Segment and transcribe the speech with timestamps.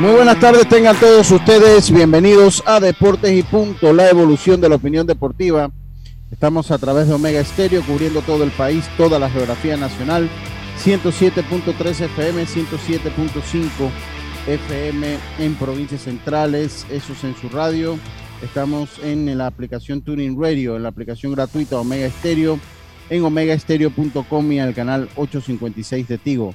[0.00, 4.76] Muy buenas tardes, tengan todos ustedes bienvenidos a Deportes y Punto, la evolución de la
[4.76, 5.72] opinión deportiva.
[6.30, 10.30] Estamos a través de Omega Estéreo cubriendo todo el país, toda la geografía nacional.
[10.84, 13.90] 107.3 FM, 107.5
[14.46, 17.98] FM en provincias centrales, eso es en su radio.
[18.40, 22.60] Estamos en la aplicación Tuning Radio, en la aplicación gratuita Omega Estéreo,
[23.10, 26.54] en omegaestereo.com y en el canal 856 de Tigo.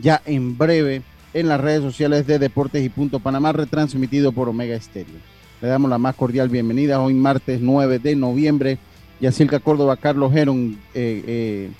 [0.00, 1.02] Ya en breve
[1.32, 5.14] en las redes sociales de Deportes y Punto Panamá, retransmitido por Omega Estéreo.
[5.60, 8.78] Le damos la más cordial bienvenida hoy martes 9 de noviembre.
[9.20, 11.70] Yacilca Córdoba, Carlos Geron, eh, eh,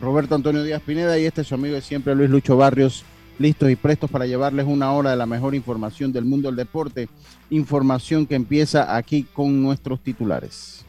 [0.00, 3.04] Roberto Antonio Díaz Pineda y este es su amigo de siempre, Luis Lucho Barrios,
[3.38, 7.08] listos y prestos para llevarles una hora de la mejor información del mundo del deporte.
[7.50, 10.84] Información que empieza aquí con nuestros titulares.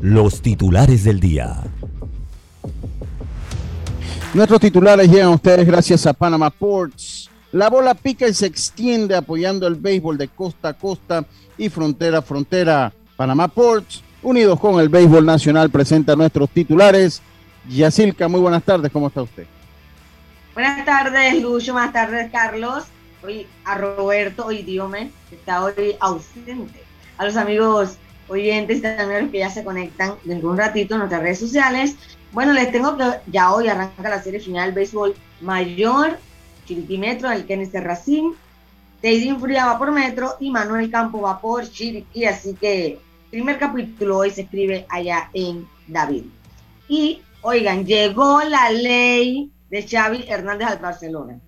[0.00, 1.62] Los titulares del día.
[4.32, 7.28] Nuestros titulares llegan a ustedes gracias a Panama Ports.
[7.50, 11.24] La bola pica y se extiende apoyando el béisbol de costa a costa
[11.58, 12.92] y frontera a frontera.
[13.16, 17.20] Panama Ports, unidos con el béisbol nacional, presenta nuestros titulares.
[17.68, 19.46] Yacilca, muy buenas tardes, ¿cómo está usted?
[20.54, 22.84] Buenas tardes, Lucho, buenas tardes, Carlos.
[23.24, 26.84] Hoy a Roberto, hoy Diome, que está hoy ausente.
[27.18, 27.96] A los amigos
[28.30, 31.96] oyentes también que ya se conectan dentro de un ratito en nuestras redes sociales
[32.32, 36.18] bueno, les tengo que ya hoy arranca la serie final del béisbol mayor,
[36.64, 38.34] Chiriquí Metro, el Kenneth Racing,
[39.00, 44.18] Teidín Fría va por Metro y Manuel Campo va por Chiriquí, así que primer capítulo
[44.18, 46.26] hoy se escribe allá en David.
[46.88, 51.40] Y oigan, llegó la ley de Xavi Hernández al Barcelona.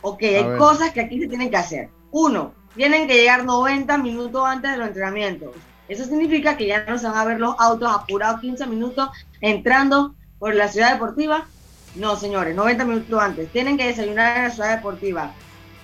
[0.00, 1.90] Ok, hay cosas que aquí se tienen que hacer.
[2.10, 5.50] Uno, tienen que llegar 90 minutos antes de los entrenamientos.
[5.88, 9.08] Eso significa que ya no se van a ver los autos apurados 15 minutos
[9.40, 11.46] entrando por la ciudad deportiva.
[11.94, 13.50] No, señores, 90 minutos antes.
[13.50, 15.32] Tienen que desayunar en la ciudad deportiva.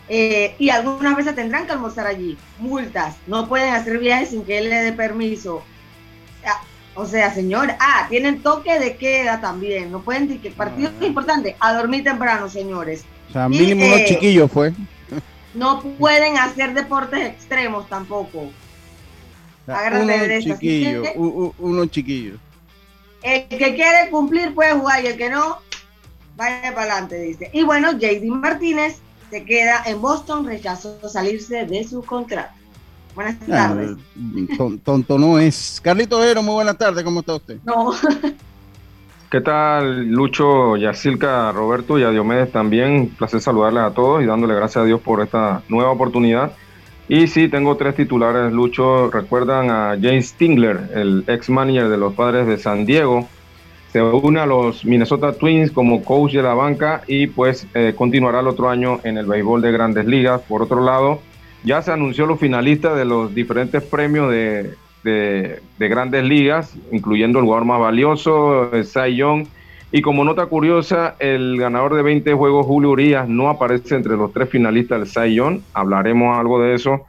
[0.09, 2.37] Eh, y algunas veces tendrán que almorzar allí.
[2.59, 3.17] Multas.
[3.27, 5.63] No pueden hacer viajes sin que él le dé permiso.
[6.45, 6.61] Ah,
[6.95, 9.91] o sea, señor, ah, tienen toque de queda también.
[9.91, 13.05] No pueden decir que partido es importante, a dormir temprano, señores.
[13.31, 14.73] O sea, mínimo unos eh, chiquillos fue.
[15.55, 18.51] No pueden hacer deportes extremos tampoco.
[19.67, 21.03] Uno chiquillo,
[21.59, 22.35] uno chiquillo.
[23.23, 25.59] El que quiere cumplir puede jugar y el que no,
[26.37, 27.51] vaya para adelante, dice.
[27.53, 28.99] Y bueno, JD Martínez
[29.31, 32.53] se queda en Boston, rechazó salirse de su contrato.
[33.15, 33.97] Buenas ah, tardes.
[34.85, 35.81] tonto no es.
[35.83, 37.59] Carlito Ojero, muy buenas tardes, ¿cómo está usted?
[37.65, 37.93] No.
[39.31, 42.91] ¿Qué tal, Lucho, Yacilca, Roberto y a Diomedes también?
[42.93, 46.53] Un placer saludarles a todos y dándole gracias a Dios por esta nueva oportunidad.
[47.09, 49.11] Y sí, tengo tres titulares, Lucho.
[49.11, 53.29] Recuerdan a James Stingler, el ex manager de los padres de San Diego.
[53.93, 58.41] Se une a los Minnesota Twins como coach de la banca y pues eh, continuará
[58.41, 60.41] el otro año en el béisbol de grandes ligas.
[60.43, 61.21] Por otro lado,
[61.65, 64.75] ya se anunció los finalistas de los diferentes premios de,
[65.05, 69.47] de, de grandes ligas, incluyendo el jugador más valioso, Cy Young
[69.95, 74.33] y como nota curiosa, el ganador de 20 juegos, Julio Urias, no aparece entre los
[74.33, 75.39] tres finalistas del Cy
[75.75, 77.03] Hablaremos algo de eso.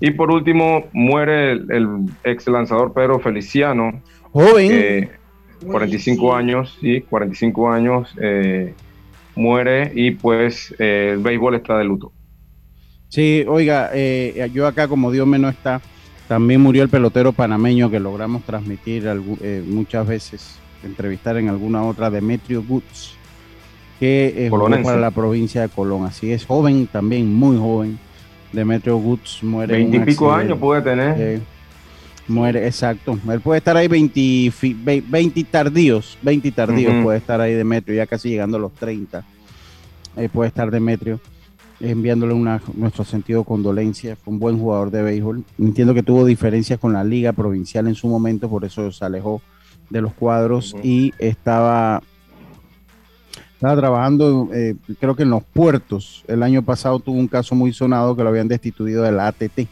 [0.00, 4.00] Y por último, muere el, ex lanzador Pedro Feliciano.
[4.32, 5.10] Joven.
[5.66, 8.14] 45 años, sí, 45 años.
[8.18, 8.72] Eh,
[9.36, 12.10] muere y pues eh, el béisbol está de luto.
[13.08, 15.82] Sí, oiga, eh, yo acá como Dios me no está,
[16.26, 19.04] también murió el pelotero panameño que logramos transmitir
[19.66, 23.14] muchas veces entrevistar en alguna otra, Demetrio Goods,
[23.98, 26.04] que es para la provincia de Colón.
[26.06, 27.98] Así es, joven también, muy joven.
[28.52, 29.74] Demetrio Goods muere.
[29.74, 31.14] Veintipico años puede tener.
[31.18, 31.40] Eh,
[32.26, 33.18] muere, exacto.
[33.30, 34.52] Él puede estar ahí 20,
[35.08, 39.24] 20 tardíos, 20 tardíos puede estar ahí Demetrio, ya casi llegando a los 30.
[40.16, 41.20] Eh, puede estar Demetrio
[41.80, 44.16] enviándole una, nuestro sentido de condolencia.
[44.16, 45.44] Fue un buen jugador de béisbol.
[45.58, 49.40] Entiendo que tuvo diferencias con la liga provincial en su momento, por eso se alejó
[49.90, 52.02] de los cuadros y estaba,
[53.54, 56.24] estaba trabajando, eh, creo que en los puertos.
[56.28, 59.56] El año pasado tuvo un caso muy sonado que lo habían destituido de la ATT,
[59.56, 59.68] de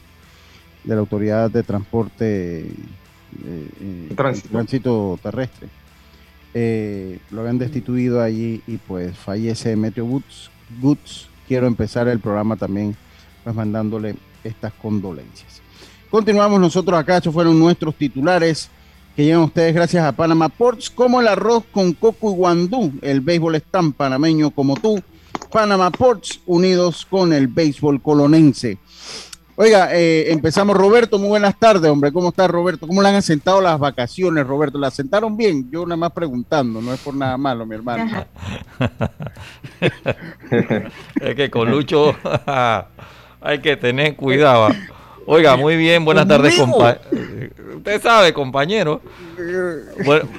[0.85, 2.61] la Autoridad de Transporte,
[3.45, 4.15] eh, eh,
[4.51, 5.19] Tránsito.
[5.23, 5.69] Terrestre.
[6.55, 10.51] eh, lo habían destituido allí y pues fallece Meteo Goods.
[10.81, 11.29] Goods.
[11.47, 12.97] Quiero empezar el programa también
[13.45, 15.63] pues mandándole estas condolencias.
[16.11, 18.71] Continuamos nosotros acá, estos fueron nuestros titulares
[19.19, 22.93] que llegan ustedes gracias a Panama Ports, como el arroz con coco y guandú.
[23.03, 25.03] El béisbol es tan panameño como tú.
[25.51, 28.79] Panama Ports, unidos con el béisbol colonense.
[29.57, 32.13] Oiga, eh, empezamos Roberto, muy buenas tardes, hombre.
[32.13, 32.87] ¿Cómo está Roberto?
[32.87, 34.79] ¿Cómo le han asentado las vacaciones, Roberto?
[34.79, 35.69] ¿La asentaron bien?
[35.69, 38.25] Yo nada más preguntando, no es por nada malo, mi hermano.
[41.21, 42.15] es que con Lucho
[43.41, 44.69] hay que tener cuidado.
[45.31, 47.01] Oiga, muy bien, buenas tardes, compañero.
[47.77, 49.03] Usted sabe, compañero.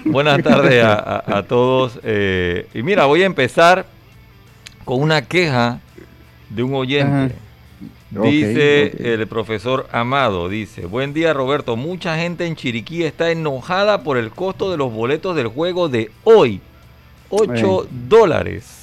[0.06, 2.00] buenas tardes a, todos.
[2.01, 3.86] Eh, y mira, voy a empezar
[4.86, 5.80] con una queja
[6.50, 7.36] de un oyente.
[8.09, 14.18] Dice el profesor Amado, dice, buen día Roberto, mucha gente en Chiriquí está enojada por
[14.18, 16.62] el costo de los boletos del juego de hoy.
[17.30, 18.78] 8 dólares.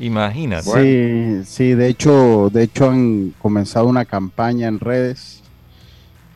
[0.00, 0.64] Imagínate.
[0.64, 5.42] Sí, sí, de hecho, de hecho han comenzado una campaña en redes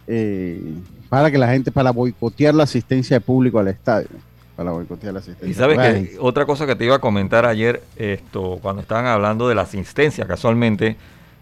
[0.07, 0.61] eh,
[1.09, 4.09] para que la gente, para boicotear la asistencia de público al estadio.
[4.55, 5.49] Para boicotear la asistencia.
[5.49, 9.49] Y sabes que otra cosa que te iba a comentar ayer, esto, cuando estaban hablando
[9.49, 10.97] de la asistencia, casualmente,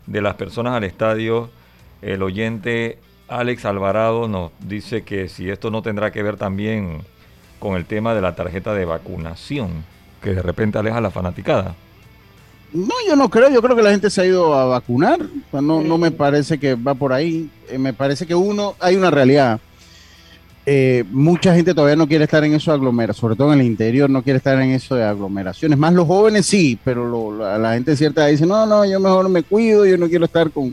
[0.06, 1.50] de las personas al estadio,
[2.02, 2.98] el oyente
[3.28, 7.00] Alex Alvarado nos dice que si esto no tendrá que ver también
[7.58, 9.84] con el tema de la tarjeta de vacunación,
[10.22, 11.74] que de repente aleja la fanaticada.
[12.72, 15.20] No, yo no creo, yo creo que la gente se ha ido a vacunar,
[15.52, 19.10] no, no me parece que va por ahí, eh, me parece que uno, hay una
[19.10, 19.60] realidad,
[20.64, 23.66] eh, mucha gente todavía no quiere estar en eso de aglomeraciones, sobre todo en el
[23.66, 25.76] interior, no quiere estar en eso de aglomeraciones.
[25.76, 29.84] Más los jóvenes sí, pero la, gente cierta dice, no, no, yo mejor me cuido,
[29.84, 30.72] yo no quiero estar con,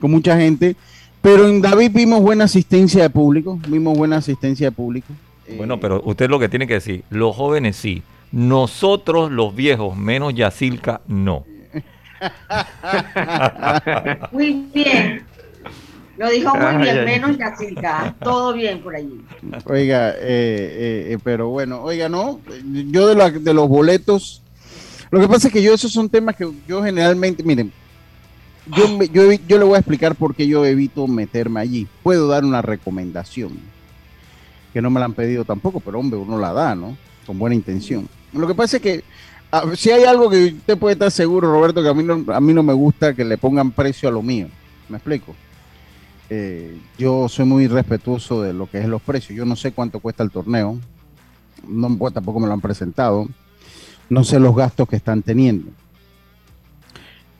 [0.00, 0.76] mucha gente.
[1.22, 5.08] Pero en David vimos buena asistencia de público, vimos buena asistencia de público.
[5.56, 9.96] Bueno, eh, pero usted lo que tiene que decir, los jóvenes sí, nosotros los viejos,
[9.96, 11.44] menos Yacilca, no.
[14.32, 15.24] Muy bien.
[16.16, 18.14] Lo dijo muy bien, menos Yacirca.
[18.22, 19.20] Todo bien por allí.
[19.66, 24.42] Oiga, eh, eh, eh, pero bueno, oiga, no, yo de, de los boletos,
[25.10, 27.70] lo que pasa es que yo esos son temas que yo generalmente, miren,
[28.74, 31.86] yo, yo, yo le voy a explicar por qué yo evito meterme allí.
[32.02, 33.58] Puedo dar una recomendación,
[34.72, 36.96] que no me la han pedido tampoco, pero hombre, uno la da, ¿no?
[37.26, 38.08] Con buena intención.
[38.32, 39.04] Lo que pasa es que
[39.74, 42.52] si hay algo que usted puede estar seguro, Roberto, que a mí no, a mí
[42.52, 44.48] no me gusta que le pongan precio a lo mío.
[44.88, 45.34] ¿Me explico?
[46.28, 49.36] Eh, yo soy muy respetuoso de lo que es los precios.
[49.36, 50.78] Yo no sé cuánto cuesta el torneo.
[51.66, 53.28] No, pues, tampoco me lo han presentado.
[54.08, 55.70] No sé los gastos que están teniendo.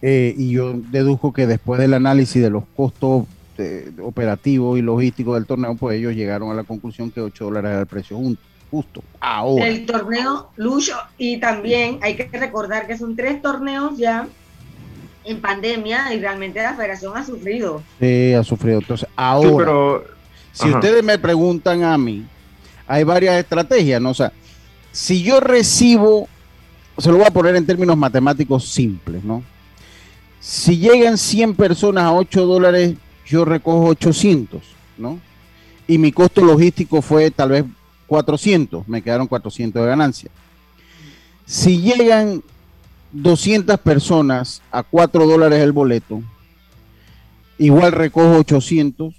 [0.02, 3.24] Eh, y yo dedujo que después del análisis de los costos
[4.02, 7.80] operativos y logísticos del torneo, pues ellos llegaron a la conclusión que 8 dólares era
[7.80, 8.18] el precio
[8.70, 9.02] justo.
[9.20, 9.66] Ahora.
[9.66, 14.28] El torneo Lucho, y también hay que recordar que son tres torneos ya
[15.24, 17.82] en pandemia y realmente la federación ha sufrido.
[18.00, 18.78] Sí, ha sufrido.
[18.78, 20.00] Entonces, ahora,
[20.52, 22.24] si ustedes me preguntan a mí,
[22.86, 24.10] hay varias estrategias, ¿no?
[24.10, 24.32] O sea,
[24.92, 26.28] si yo recibo,
[26.96, 29.42] se lo voy a poner en términos matemáticos simples, ¿no?
[30.40, 32.94] Si llegan 100 personas a 8 dólares,
[33.26, 34.62] yo recojo 800,
[34.96, 35.18] ¿no?
[35.88, 37.64] Y mi costo logístico fue tal vez
[38.06, 40.30] 400, me quedaron 400 de ganancia.
[41.44, 42.42] Si llegan
[43.12, 46.22] 200 personas a 4 dólares el boleto,
[47.58, 49.14] igual recojo 800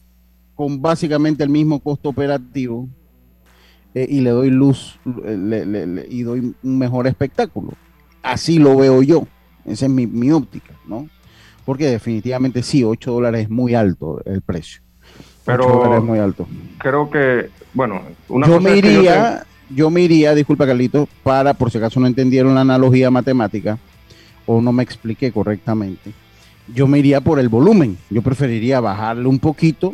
[0.56, 2.88] con básicamente el mismo costo operativo
[3.94, 7.74] eh, y le doy luz y doy un mejor espectáculo.
[8.22, 9.27] Así lo veo yo.
[9.65, 11.10] Esa es mi, óptica, ¿no?
[11.65, 14.82] Porque definitivamente sí, 8 dólares es muy alto el precio.
[15.48, 16.46] Pero es muy alto.
[16.77, 21.77] Creo que, bueno, una yo me iría, yo me iría, disculpa Carlito, para, por si
[21.77, 23.77] acaso no entendieron la analogía matemática
[24.46, 26.12] o no me expliqué correctamente,
[26.74, 27.98] yo me iría por el volumen.
[28.10, 29.94] Yo preferiría bajarle un poquito,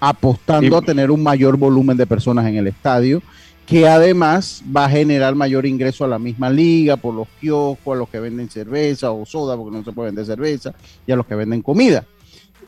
[0.00, 3.22] apostando a tener un mayor volumen de personas en el estadio,
[3.66, 7.98] que además va a generar mayor ingreso a la misma liga por los kioscos, a
[7.98, 10.72] los que venden cerveza o soda, porque no se puede vender cerveza,
[11.06, 12.06] y a los que venden comida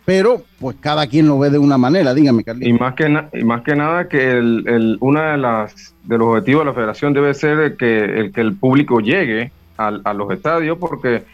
[0.06, 2.68] pero pues cada quien lo ve de una manera, dígame, Carlitos.
[2.68, 3.08] Y más que,
[3.42, 7.34] más que nada que el, una de las de los objetivos de la federación debe
[7.34, 11.24] ser que el, que el público llegue a, los estadios, porque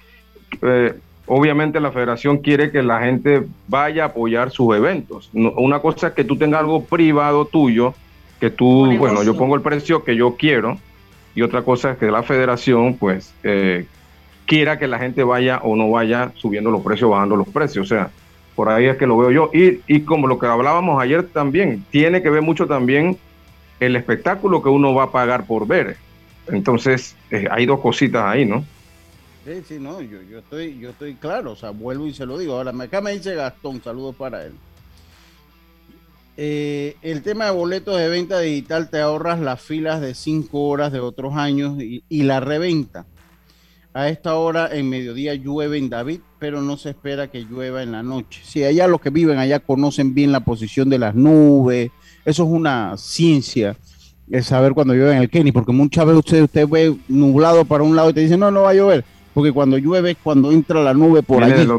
[0.63, 0.95] eh,
[1.27, 5.29] obviamente la federación quiere que la gente vaya a apoyar sus eventos.
[5.35, 7.95] una cosa es que tú tengas algo privado tuyo,
[8.41, 10.79] que tú, bueno, yo pongo el precio que yo quiero,
[11.35, 13.85] y otra cosa es que la federación, pues, eh,
[14.47, 17.87] quiera que la gente vaya o no vaya subiendo los precios, bajando los precios.
[17.87, 18.11] O sea,
[18.55, 19.51] por ahí es que lo veo yo.
[19.53, 23.19] Y, y como lo que hablábamos ayer también, tiene que ver mucho también
[23.81, 25.97] el espectáculo que uno va a pagar por ver.
[26.49, 28.65] Entonces, eh, hay dos cositas ahí, ¿no?
[29.45, 32.39] Sí, sí, no, yo, yo, estoy, yo estoy claro, o sea, vuelvo y se lo
[32.39, 32.55] digo.
[32.55, 34.53] Ahora, acá me dice Gastón, saludos para él.
[36.37, 40.93] Eh, el tema de boletos de venta digital te ahorras las filas de cinco horas
[40.93, 43.07] de otros años y, y la reventa.
[43.95, 47.93] A esta hora en mediodía llueve en David, pero no se espera que llueva en
[47.93, 48.41] la noche.
[48.43, 51.93] Si allá los que viven allá conocen bien la posición de las nubes,
[52.25, 53.77] eso es una ciencia,
[54.29, 57.85] es saber cuando llueve en el Kenny, porque muchas veces usted, usted ve nublado para
[57.85, 60.51] un lado y te dice, no, no va a llover, porque cuando llueve es cuando
[60.51, 61.71] entra la nube por Viene allí.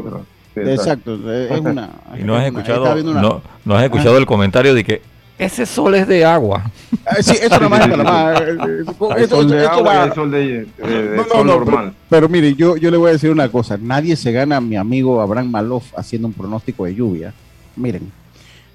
[0.54, 1.90] Sí, Exacto, es una...
[2.18, 5.02] Y no has escuchado, una- no, no has escuchado el comentario de que
[5.38, 6.70] ese sol es de agua.
[7.06, 8.84] Ah, sí, eso nada más es Panamá, eh, eh,
[9.16, 10.64] Hay eso- sol de eso agua va- y hay sol de, de-
[11.10, 11.84] de No, no, sol no, normal.
[11.86, 13.76] Pero, pero mire, yo, yo le voy a decir una cosa.
[13.80, 17.34] Nadie se gana a mi amigo Abraham Maloff haciendo un pronóstico de lluvia.
[17.76, 18.12] Miren,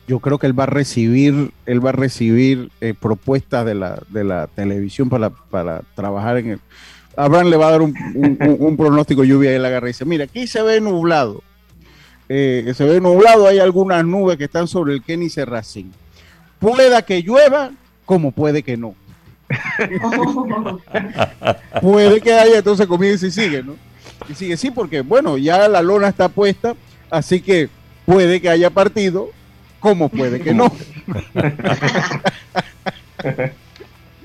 [0.08, 4.01] yo creo que él va a recibir, él va a recibir eh, propuestas de la,
[4.10, 6.60] de la televisión para, para trabajar en el.
[7.16, 9.88] Abraham le va a dar un, un- un- un pronóstico de lluvia y él agarra
[9.88, 11.42] y dice, mira, aquí se ve nublado.
[12.28, 15.92] Eh, se ve nublado, hay algunas nubes que están sobre el Kenny Serracín.
[16.60, 17.72] Pueda que llueva,
[18.06, 18.96] como puede que no.
[21.82, 23.75] puede que haya, entonces comienza y sigue, ¿no?
[24.28, 26.75] Y sigue, sí, porque bueno, ya la lona está puesta,
[27.10, 27.70] así que
[28.06, 29.30] puede que haya partido,
[29.80, 30.72] como puede que no.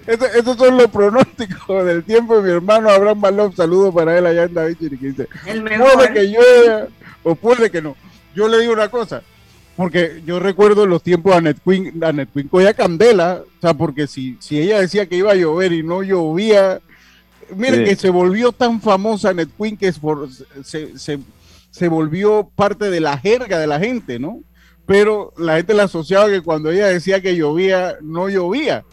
[0.06, 3.56] Estos, estos son los pronósticos del tiempo de mi hermano Abraham Balón.
[3.56, 5.06] Saludos para él allá en David Chiriquí.
[5.06, 6.88] Dice, puede que llueva
[7.22, 7.96] o puede que no.
[8.34, 9.22] Yo le digo una cosa,
[9.76, 14.06] porque yo recuerdo los tiempos de Anet Queen, Anet Queen cogía candela, o sea, porque
[14.06, 16.80] si, si ella decía que iba a llover y no llovía,
[17.56, 17.84] miren Sí.
[17.90, 20.28] que se volvió tan famosa Anet Queen que es por-
[20.64, 21.18] se, se,
[21.70, 24.40] se volvió parte de la jerga de la gente, ¿no?
[24.86, 28.84] Pero la gente la asociaba que cuando ella decía que llovía, no llovía.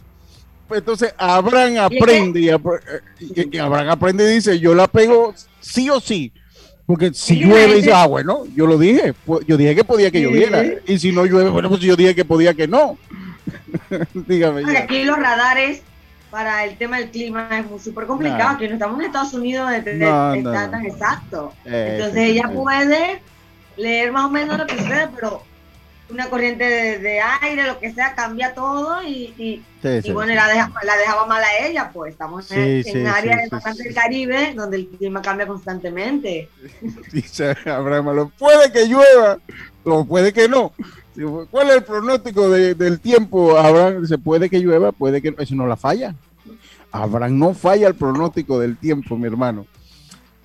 [0.70, 6.32] Entonces Abraham aprende y, y Abraham aprende y dice, yo la pego sí o sí.
[6.86, 9.14] Porque si que llueve, dice, ah, bueno, yo lo dije,
[9.46, 10.62] yo dije que podía que lloviera.
[10.86, 12.98] Y si no llueve, bueno, pues yo dije que podía que no.
[14.14, 14.62] Dígame.
[14.72, 14.80] Ya.
[14.80, 15.82] aquí los radares
[16.30, 18.50] para el tema del clima es muy súper complicado.
[18.50, 18.56] No.
[18.56, 20.52] Aquí no estamos en Estados Unidos, de, No, no.
[20.52, 21.52] tan exacto.
[21.64, 23.20] Eh, Entonces ella puede
[23.76, 25.42] leer más o menos lo que sucede, pero
[26.12, 30.12] una corriente de, de aire, lo que sea, cambia todo y, y, Sí, y sí,
[30.12, 30.36] bueno, sí.
[30.36, 34.76] la, deja- la dejaba mal a ella, pues estamos en, en área del Caribe donde
[34.76, 36.48] el clima cambia constantemente.
[37.12, 39.38] Dice Abraham Malón, puede que llueva
[39.84, 40.72] o puede que no.
[41.50, 43.58] ¿Cuál es el pronóstico de- del tiempo?
[43.58, 45.38] Abraham dice, puede que llueva, puede que no.
[45.38, 46.14] Eso no la falla.
[46.92, 49.66] Abraham no falla el pronóstico del tiempo, mi hermano.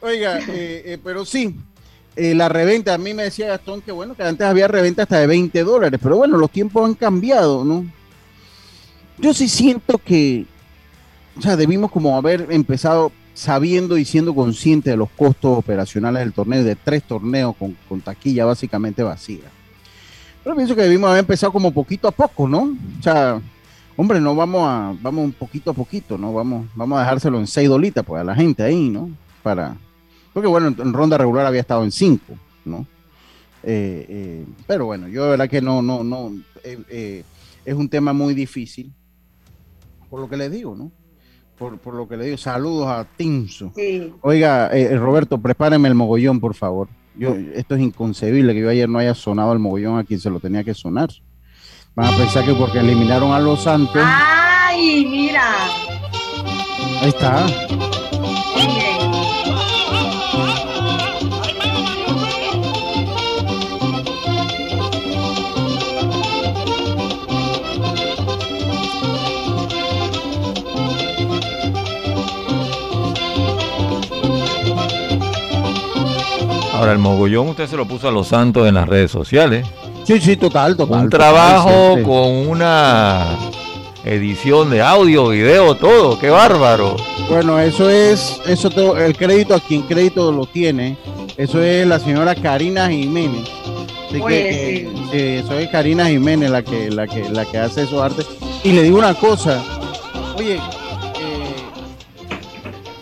[0.02, 1.56] Oiga, eh, eh, pero sí,
[2.18, 5.20] eh, la reventa, a mí me decía Gastón que bueno, que antes había reventa hasta
[5.20, 7.86] de 20 dólares, pero bueno, los tiempos han cambiado, ¿no?
[9.20, 10.48] Yo sí siento que,
[11.38, 16.34] o sea, debimos como haber empezado sabiendo y siendo conscientes de los costos operacionales del
[16.34, 19.52] torneo, de tres torneos con, con taquilla básicamente vacía.
[20.44, 22.76] Pero pienso que debimos haber empezado como poquito a poco, ¿no?
[23.00, 23.40] O sea,
[23.96, 26.34] hombre, no vamos a, vamos un poquito a poquito, ¿no?
[26.34, 29.12] Vamos, vamos a dejárselo en seis dolitas, pues a la gente ahí, ¿no?
[29.44, 29.76] Para,
[30.38, 32.86] porque bueno, en, en ronda regular había estado en cinco, ¿no?
[33.64, 36.32] Eh, eh, pero bueno, yo de verdad que no, no, no,
[36.64, 37.24] eh,
[37.66, 38.94] es un tema muy difícil,
[40.12, 40.92] por lo que les digo, ¿no?
[41.58, 43.72] Por, por lo que le digo, saludos a Tinso.
[43.76, 44.14] Sí.
[44.22, 46.88] Oiga, Roberto, prepáreme el mogollón, por favor.
[47.16, 50.30] Yo, esto es inconcebible que yo ayer no haya sonado el mogollón a quien se
[50.30, 51.10] lo tenía que sonar.
[51.96, 54.04] Van a pensar que porque eliminaron a los Santos.
[54.06, 55.52] ¡Ay, mira!
[57.02, 57.44] Ahí está.
[76.78, 79.66] Ahora, el mogollón usted se lo puso a los santos en las redes sociales.
[80.06, 81.04] Sí, sí, total, total.
[81.06, 83.26] Un total, trabajo con una
[84.06, 86.18] edición de audio, video, todo.
[86.20, 86.96] ¡Qué bárbaro!
[87.30, 90.98] Bueno, eso es, eso to- el crédito a quien crédito lo tiene.
[91.36, 93.48] Eso es la señora Karina Jiménez.
[94.10, 95.02] Así Oye, que, eh, sí.
[95.12, 98.26] sí, eso es Karina Jiménez la que, la que, la que hace esos artes.
[98.64, 99.62] Y le digo una cosa,
[100.38, 101.56] oye, eh,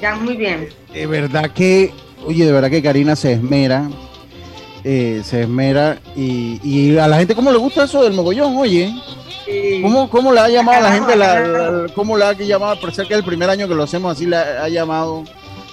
[0.01, 0.69] ya muy bien.
[0.91, 1.93] de verdad que,
[2.25, 3.89] oye, de verdad que Karina se esmera,
[4.83, 8.93] eh, se esmera y, y a la gente cómo le gusta eso del mogollón, oye,
[9.45, 9.79] Sí.
[9.83, 12.79] ¿cómo, cómo le ha llamado a la gente, la, la- cómo le ha llamado, a
[12.81, 15.23] parecer que es el primer año que lo hacemos así, le ha, ha llamado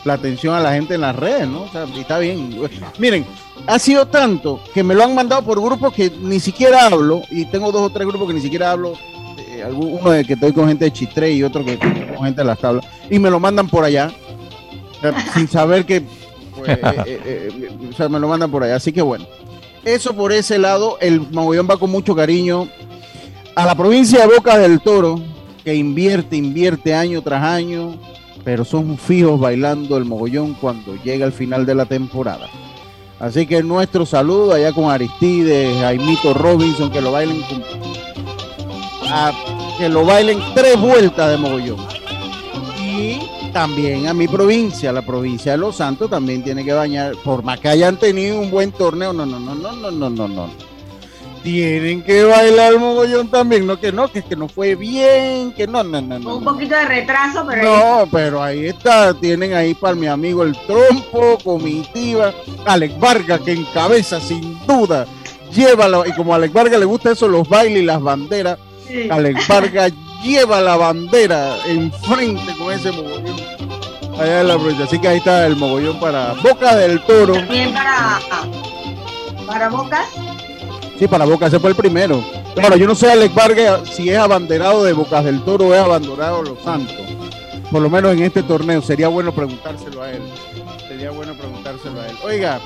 [0.05, 1.63] la atención a la gente en las redes, ¿no?
[1.63, 2.55] O sea, y está bien.
[2.99, 3.25] Miren,
[3.67, 7.47] ha sido tanto que me lo han mandado por grupos que ni siquiera hablo, y
[7.47, 8.93] tengo dos o tres grupos que ni siquiera hablo,
[9.39, 12.43] eh, uno de que estoy con gente de Chitré y otro que estoy con gente
[12.43, 14.13] de las tablas, y me lo mandan por allá,
[15.35, 16.03] sin saber que,
[16.65, 18.77] pues, eh, eh, o sea, me lo mandan por allá.
[18.77, 19.27] Así que bueno,
[19.85, 22.69] eso por ese lado, el mogollón va con mucho cariño
[23.55, 25.21] a la provincia de Boca del Toro,
[25.65, 27.97] que invierte, invierte año tras año,
[28.45, 32.49] pero son fijos bailando el mogollón cuando llega el final de la temporada.
[33.21, 37.43] Así que nuestro saludo allá con Aristides, Jaimito Robinson, que lo bailen
[39.79, 41.79] que lo bailen tres vueltas de mogollón.
[42.81, 43.21] Y
[43.53, 47.61] también a mi provincia, la provincia de Los Santos, también tiene que bañar, por más
[47.61, 50.51] que hayan tenido un buen torneo, no, no, no, no, no, no, no, no.
[51.43, 55.67] Tienen que bailar el mogollón también, no que no, que, que no fue bien, que
[55.67, 56.37] no, no, no, no.
[56.37, 60.57] Un poquito de retraso, pero No, pero ahí está, tienen ahí para mi amigo el
[60.67, 62.33] trompo, comitiva,
[62.65, 65.07] Alex Vargas que encabeza sin duda,
[65.53, 68.59] llévalo, y como a Alex Vargas le gusta eso, los bailes y las banderas,
[69.11, 69.93] Alex Vargas
[70.23, 73.37] lleva la bandera enfrente con ese mogollón.
[74.19, 74.85] Allá en la provincia.
[74.85, 77.35] Así que ahí está el mogollón para Boca del Toro.
[77.35, 78.21] También para,
[79.47, 80.09] para Bocas
[80.99, 82.23] Sí, para Boca, ese fue el primero.
[82.55, 85.81] Claro, yo no sé, Alex Vargas, si es abanderado de Bocas del Toro o es
[85.81, 86.95] abanderado de Los Santos.
[87.73, 88.83] Por lo menos en este torneo.
[88.83, 90.23] Sería bueno preguntárselo a él.
[90.87, 92.17] Sería bueno preguntárselo a él.
[92.23, 92.61] Oiga,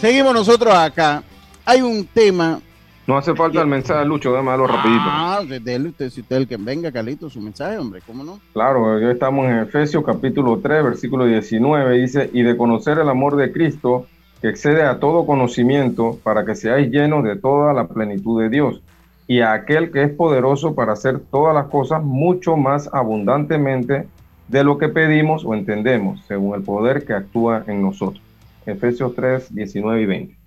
[0.00, 1.22] seguimos nosotros acá.
[1.64, 2.60] Hay un tema.
[3.06, 5.02] No hace falta el mensaje, Lucho, déjame rapidito.
[5.04, 8.40] Ah, de usted, si usted el que venga, Carlito, su mensaje, hombre, ¿cómo no?
[8.54, 13.36] Claro, hoy estamos en Efesios capítulo 3, versículo 19, dice, y de conocer el amor
[13.36, 14.06] de Cristo,
[14.40, 18.80] que excede a todo conocimiento, para que seáis llenos de toda la plenitud de Dios,
[19.26, 24.08] y a aquel que es poderoso para hacer todas las cosas mucho más abundantemente
[24.48, 28.22] de lo que pedimos o entendemos, según el poder que actúa en nosotros.
[28.64, 30.43] Efesios 3, 19 y 20.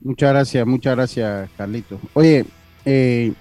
[0.00, 1.98] Muchas gracias, muchas gracias, Carlito.
[2.14, 2.44] Oye,
[2.84, 3.32] eh,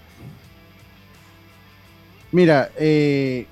[2.32, 3.46] mira, eh,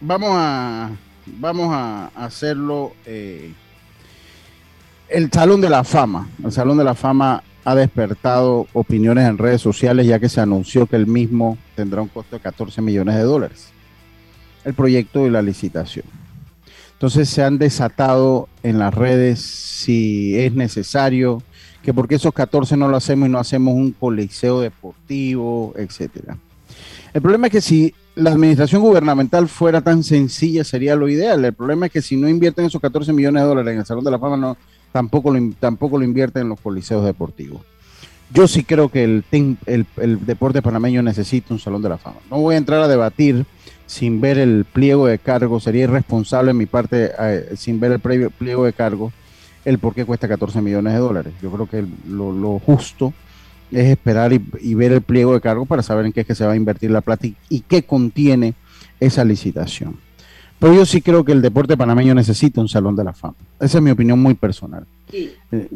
[0.00, 0.90] vamos a
[1.26, 2.92] vamos a hacerlo.
[3.04, 3.52] Eh,
[5.08, 6.28] el Salón de la Fama.
[6.42, 10.86] El Salón de la Fama ha despertado opiniones en redes sociales ya que se anunció
[10.86, 13.68] que el mismo tendrá un costo de 14 millones de dólares.
[14.64, 16.06] El proyecto y la licitación.
[16.92, 21.42] Entonces se han desatado en las redes si es necesario,
[21.86, 26.36] que porque esos 14 no lo hacemos y no hacemos un coliseo deportivo, etcétera.
[27.14, 31.44] El problema es que si la administración gubernamental fuera tan sencilla sería lo ideal.
[31.44, 34.02] El problema es que si no invierten esos 14 millones de dólares en el Salón
[34.02, 34.56] de la Fama no,
[34.90, 37.60] tampoco lo, tampoco lo invierte en los coliseos deportivos.
[38.34, 42.16] Yo sí creo que el, el, deporte panameño necesita un salón de la fama.
[42.28, 43.46] No voy a entrar a debatir
[43.86, 48.00] sin ver el pliego de cargo, sería irresponsable en mi parte eh, sin ver el
[48.00, 49.12] pliego de cargo
[49.66, 51.34] el por qué cuesta 14 millones de dólares.
[51.42, 53.12] Yo creo que lo, justo
[53.72, 56.46] es esperar y, ver el pliego de cargo para saber en qué es que se
[56.46, 58.54] va a invertir la plata y qué contiene
[59.00, 59.98] esa licitación.
[60.60, 63.34] Pero yo sí creo que el deporte panameño necesita un salón de la fama.
[63.60, 64.86] Esa es mi opinión muy personal.
[65.10, 65.34] Sí.
[65.50, 65.68] Eh,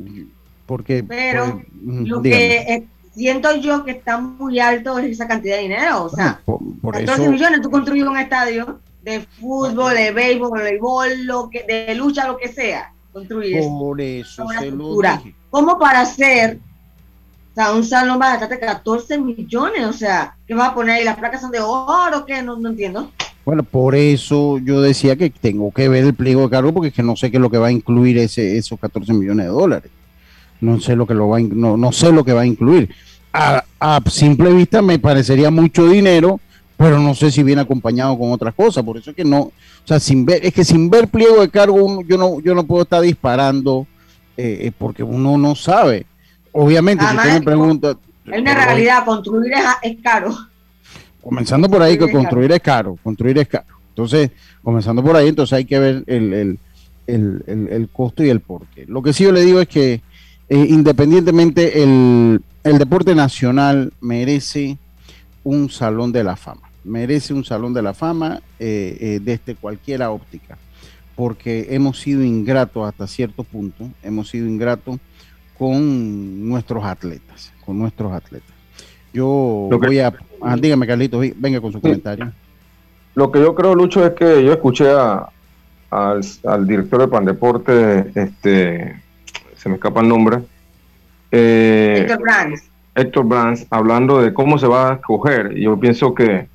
[0.66, 1.02] porque.
[1.02, 6.04] Pero pues, lo que siento yo que está muy alto es esa cantidad de dinero.
[6.04, 6.60] O sea, por,
[6.92, 11.94] 14 millones, tú construyes un estadio de fútbol, de béisbol, de voleibol, lo que, de
[11.96, 12.94] lucha, lo que sea.
[13.12, 13.66] Construyes.
[13.66, 15.34] Por eso se lo dije.
[15.50, 16.58] ¿Cómo para hacer
[17.50, 19.84] o sea, un salón va a gastarte 14 millones?
[19.84, 21.04] O sea, ¿qué vas a poner ahí?
[21.04, 22.24] ¿Las placas son de oro?
[22.24, 22.42] ¿Qué?
[22.42, 23.10] No, no entiendo.
[23.44, 26.94] Bueno, por eso yo decía que tengo que ver el pliego de cargo porque es
[26.94, 29.52] que no sé qué es lo que va a incluir ese, esos 14 millones de
[29.52, 29.90] dólares.
[30.60, 32.94] No sé lo que lo va a, no, no sé lo que va a incluir.
[33.32, 33.64] A,
[34.06, 36.38] simple vista me parecería mucho dinero,
[36.80, 38.82] pero no sé si viene acompañado con otras cosas.
[38.82, 39.52] Por eso es que no, o
[39.84, 42.84] sea, sin ver, es que sin ver pliego de cargo yo no, yo no puedo
[42.84, 43.86] estar disparando
[44.34, 46.06] eh, eh, porque uno no sabe.
[46.52, 47.98] Obviamente, si usted me pregunta.
[48.24, 50.34] Es una realidad, construir es caro.
[51.22, 53.66] Comenzando por ahí, que construir es caro, construir es caro.
[53.90, 54.30] Entonces,
[54.64, 58.86] comenzando por ahí, entonces hay que ver el, costo y el porqué.
[58.86, 60.00] Lo que sí yo le digo es que
[60.48, 64.78] eh, independientemente el, deporte nacional merece
[65.44, 70.02] un salón de la fama, merece un salón de la fama eh, eh, desde cualquier
[70.02, 70.58] óptica,
[71.16, 74.98] porque hemos sido ingratos hasta cierto punto, hemos sido ingratos
[75.58, 78.54] con nuestros atletas, con nuestros atletas.
[79.12, 82.32] Yo voy a Ah, dígame, Carlitos, venga con su comentario.
[83.14, 84.88] Lo que yo creo, Lucho, es que yo escuché
[85.90, 89.02] al, director de Pandeporte, este,
[89.56, 90.38] se me escapa el nombre.
[91.30, 92.70] Eh, Héctor Brands.
[92.94, 95.56] Héctor Brands, hablando de cómo se va a escoger.
[95.56, 96.48] Y yo pienso que,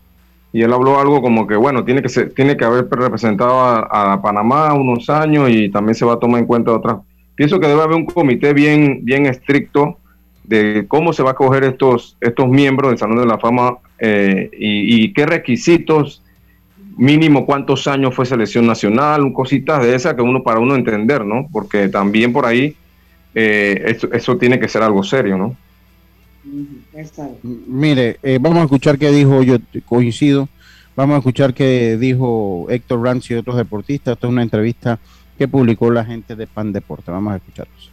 [0.56, 4.22] y él habló algo como que, bueno, tiene que, ser, tiene que haber representado a,
[4.22, 7.00] Panamá unos años y también se va a tomar en cuenta otras.
[7.36, 9.98] Pienso que debe haber un comité bien, bien estricto
[10.46, 14.50] de cómo se va a coger estos, estos miembros del Salón de la Fama eh,
[14.58, 16.24] y, qué requisitos,
[16.96, 21.50] mínimo cuántos años fue selección nacional, cositas de esas que uno para uno entender, ¿no?
[21.52, 22.78] Porque también por ahí
[23.34, 25.58] eh, eso, tiene que ser algo serio, ¿no?
[27.44, 30.48] Mire, eh, vamos a escuchar qué dijo, yo coincido,
[30.96, 34.14] vamos a escuchar qué dijo Héctor Ranz y otros deportistas.
[34.14, 35.00] Esto es una entrevista
[35.38, 37.12] que publicó la gente de Pan Deporte.
[37.12, 37.92] Vamos a escucharlos.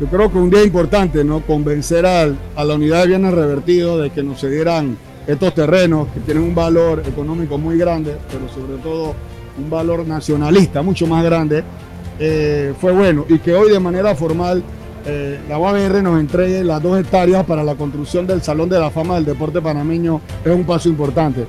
[0.00, 1.40] Yo creo que un día importante, ¿no?
[1.40, 6.42] Convencer a, la unidad de bienes revertidos de que nos cedieran estos terrenos que tienen
[6.42, 9.14] un valor económico muy grande, pero sobre todo
[9.58, 11.62] un valor nacionalista mucho más grande,
[12.18, 13.26] eh, fue bueno.
[13.28, 14.62] Y que hoy de manera formal
[15.06, 18.90] eh, la UABR nos entregue las dos hectáreas para la construcción del Salón de la
[18.90, 21.46] Fama del Deporte Panameño es un paso importante.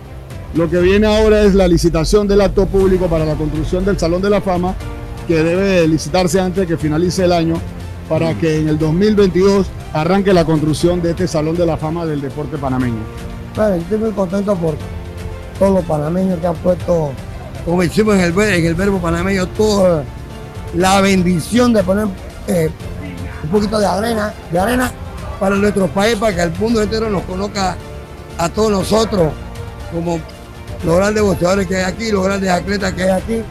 [0.53, 4.21] Lo que viene ahora es la licitación del acto público para la construcción del Salón
[4.21, 4.75] de la Fama,
[5.27, 7.55] que debe licitarse antes de que finalice el año,
[8.09, 12.21] para que en el 2022 arranque la construcción de este Salón de la Fama del
[12.21, 13.01] Deporte Panameño.
[13.55, 14.75] Bueno, estoy muy contento por
[15.59, 17.11] todos los panameños que han puesto,
[17.65, 20.03] como decimos en el, en el verbo panameño, toda
[20.73, 22.07] la bendición de poner
[22.47, 22.69] eh,
[23.43, 24.91] un poquito de arena, de arena
[25.39, 27.75] para nuestro país, para que el mundo entero nos conozca
[28.37, 29.31] a todos nosotros
[29.91, 30.19] como
[30.83, 33.41] los grandes boxeadores que hay aquí, los grandes atletas que hay aquí.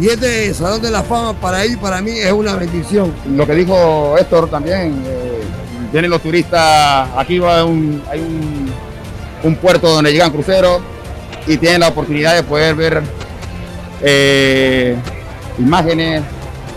[0.00, 3.12] Y este Salón de la Fama para él para mí es una bendición.
[3.34, 5.40] Lo que dijo Héctor también, eh,
[5.92, 8.70] vienen los turistas, aquí va un, hay un,
[9.42, 10.80] un, puerto donde llegan cruceros
[11.46, 13.02] y tienen la oportunidad de poder ver
[14.02, 14.96] eh,
[15.58, 16.22] imágenes,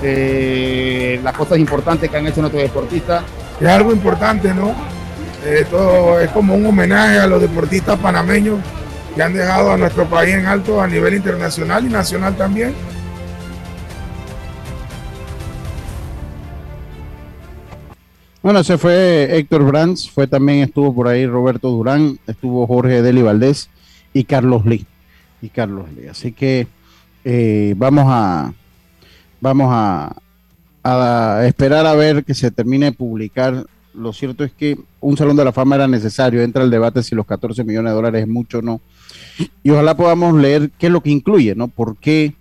[0.04, 3.24] eh, las cosas importantes que han hecho nuestros deportistas.
[3.60, 4.74] Es algo importante, ¿no?
[5.46, 8.60] Esto es como un homenaje a los deportistas panameños
[9.16, 12.74] que han dejado a nuestro país en alto a nivel internacional y nacional también.
[18.42, 23.22] Bueno, ese fue Héctor Brands, fue también estuvo por ahí Roberto Durán, estuvo Jorge Deli
[23.22, 23.70] Valdés
[24.14, 24.86] y Carlos Lee.
[25.44, 26.08] Y Carlos Lee.
[26.08, 26.68] Así que
[27.24, 28.52] eh, vamos a
[29.42, 30.16] vamos a,
[30.84, 33.66] a, esperar a ver que se termine de publicar.
[33.94, 36.42] Lo cierto es que un Salón de la Fama era necesario.
[36.42, 38.80] Entra el debate si los 14 millones de dólares es mucho o no.
[39.64, 41.68] Y ojalá podamos leer qué es lo que incluye, ¿no?
[41.68, 42.34] ¿Por qué?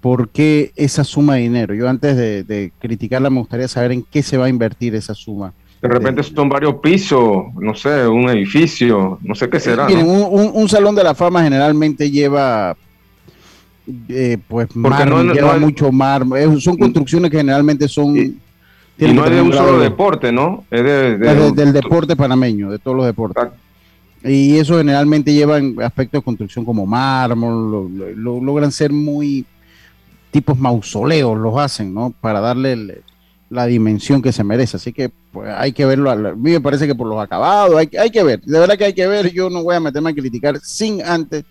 [0.00, 1.74] ¿Por qué esa suma de dinero?
[1.74, 5.52] Yo antes de, criticarla me gustaría saber en qué se va a invertir esa suma.
[5.80, 9.86] De repente son varios pisos, no sé, un edificio, no sé qué será.
[9.86, 12.76] Miren, un, salón de la fama generalmente lleva,
[14.08, 16.24] eh, pues, lleva mucho mar.
[16.58, 18.16] son construcciones que generalmente son...
[18.16, 18.36] Y,
[18.98, 20.64] no es de un solo deporte, ¿no?
[20.70, 23.48] Es, de, del deporte panameño, de todos los deportes.
[24.22, 29.44] Y eso generalmente lleva aspectos de construcción como mármol, logran ser muy
[30.30, 32.12] tipos mausoleos los hacen, ¿no?
[32.20, 33.02] Para darle
[33.50, 34.78] la dimensión que se merece.
[34.78, 36.10] Así que pues, hay que verlo.
[36.10, 38.40] A mí me parece que por los acabados hay, hay que ver.
[38.40, 39.30] De verdad que hay que ver.
[39.32, 41.44] Yo no voy a meterme a criticar sin antes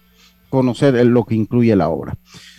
[0.52, 2.16] conocer lo que incluye la obra.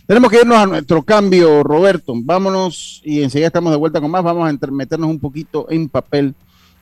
[0.06, 2.12] Tenemos que irnos a nuestro cambio, Roberto.
[2.16, 4.24] Vámonos y enseguida estamos de vuelta con más.
[4.24, 6.34] Vamos a meternos un poquito en papel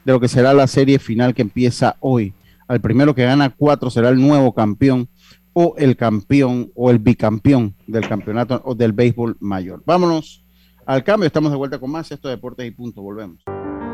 [0.05, 2.33] de lo que será la serie final que empieza hoy.
[2.67, 5.09] Al primero que gana cuatro será el nuevo campeón
[5.53, 9.83] o el campeón o el bicampeón del campeonato o del béisbol mayor.
[9.85, 10.45] Vámonos
[10.87, 13.43] al cambio, estamos de vuelta con más esto Deportes y Punto, volvemos.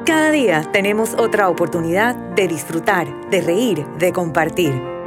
[0.04, 4.95] Cada día tenemos otra oportunidad de disfrutar, de reír, de compartir.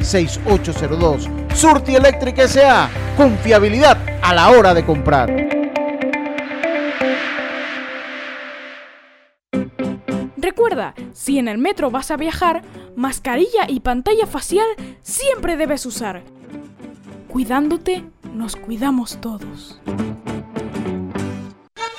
[0.00, 1.54] 6492-6802.
[1.54, 2.88] Surti Electric S.A.
[3.16, 5.48] Confiabilidad a la hora de comprar.
[10.36, 12.62] Recuerda, si en el metro vas a viajar,
[12.96, 14.66] mascarilla y pantalla facial
[15.02, 16.22] siempre debes usar.
[17.28, 19.80] Cuidándote, nos cuidamos todos.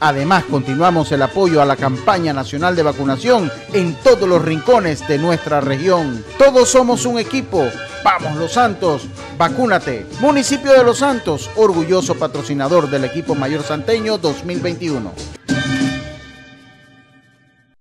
[0.00, 5.18] Además, continuamos el apoyo a la campaña nacional de vacunación en todos los rincones de
[5.18, 6.24] nuestra región.
[6.38, 7.66] Todos somos un equipo.
[8.02, 10.06] Vamos Los Santos, vacúnate.
[10.20, 15.12] Municipio de Los Santos, orgulloso patrocinador del equipo mayor santeño 2021.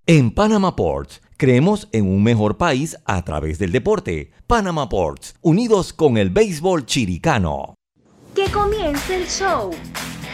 [0.06, 4.32] En Panama Ports, creemos en un mejor país a través del deporte.
[4.46, 7.76] Panama Ports, unidos con el béisbol chiricano.
[8.36, 9.72] Que comience el show.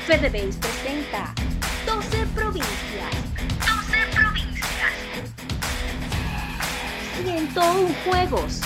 [0.07, 1.33] FedeBase presenta
[7.35, 8.61] 101 juegos.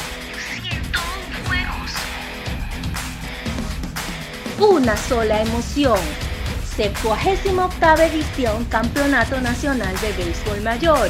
[0.62, 0.94] 101
[1.48, 1.92] juegos.
[4.60, 5.98] Una sola emoción.
[6.76, 11.10] 78 edición Campeonato Nacional de Béisbol Mayor.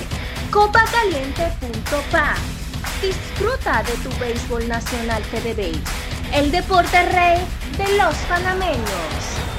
[0.52, 2.36] Copacaliente.pa.
[3.02, 5.82] Disfruta de tu béisbol nacional FedeBase.
[6.34, 7.40] El deporte rey
[7.78, 9.59] de los panameños.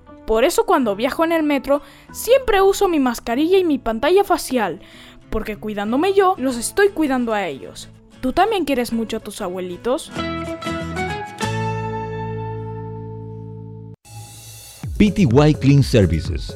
[0.31, 1.81] Por eso cuando viajo en el metro
[2.13, 4.79] siempre uso mi mascarilla y mi pantalla facial,
[5.29, 7.89] porque cuidándome yo, los estoy cuidando a ellos.
[8.21, 10.09] ¿Tú también quieres mucho a tus abuelitos?
[14.97, 16.55] PTY Clean Services,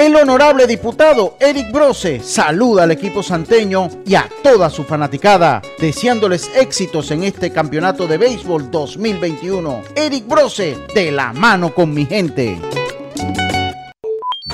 [0.00, 6.50] El honorable diputado Eric Brose saluda al equipo santeño y a toda su fanaticada, deseándoles
[6.56, 9.82] éxitos en este campeonato de béisbol 2021.
[9.94, 12.58] Eric Brose, de la mano con mi gente.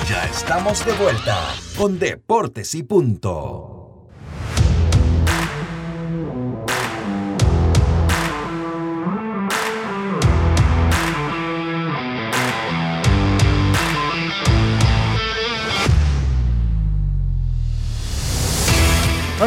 [0.09, 1.39] Ya estamos de vuelta
[1.77, 3.76] con Deportes y Punto.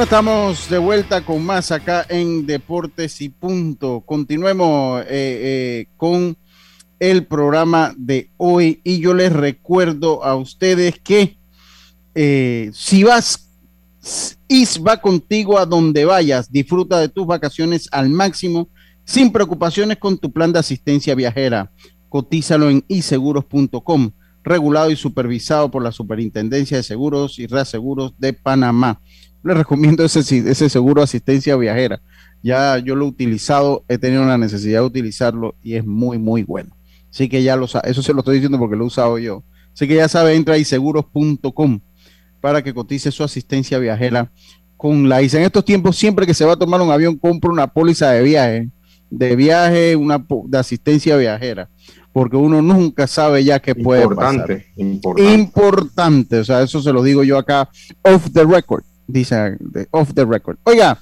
[0.02, 4.00] Estamos de vuelta con más acá en Deportes y Punto.
[4.00, 6.38] Continuemos eh, eh, con
[6.98, 11.36] el programa de hoy y yo les recuerdo a ustedes que
[12.14, 13.50] eh, si vas,
[14.48, 18.70] IS va contigo a donde vayas, disfruta de tus vacaciones al máximo
[19.04, 21.70] sin preocupaciones con tu plan de asistencia viajera.
[22.08, 29.00] Cotízalo en iseguros.com, regulado y supervisado por la Superintendencia de Seguros y Reaseguros de Panamá
[29.42, 32.00] les recomiendo ese, ese seguro de asistencia viajera.
[32.42, 36.42] Ya yo lo he utilizado, he tenido la necesidad de utilizarlo y es muy, muy
[36.42, 36.76] bueno.
[37.10, 39.42] Así que ya lo eso se lo estoy diciendo porque lo he usado yo.
[39.72, 41.80] Así que ya sabe, entra ahí seguros.com
[42.40, 44.30] para que cotice su asistencia viajera
[44.76, 45.38] con la ICE.
[45.38, 48.22] En estos tiempos, siempre que se va a tomar un avión, compra una póliza de
[48.22, 48.68] viaje,
[49.10, 51.68] de viaje, una de asistencia viajera,
[52.12, 54.64] porque uno nunca sabe ya qué puede pasar.
[54.76, 55.34] Importante.
[55.34, 57.68] Importante, o sea, eso se lo digo yo acá
[58.02, 59.56] off the record dice
[59.90, 60.58] off the record.
[60.64, 60.98] Oiga,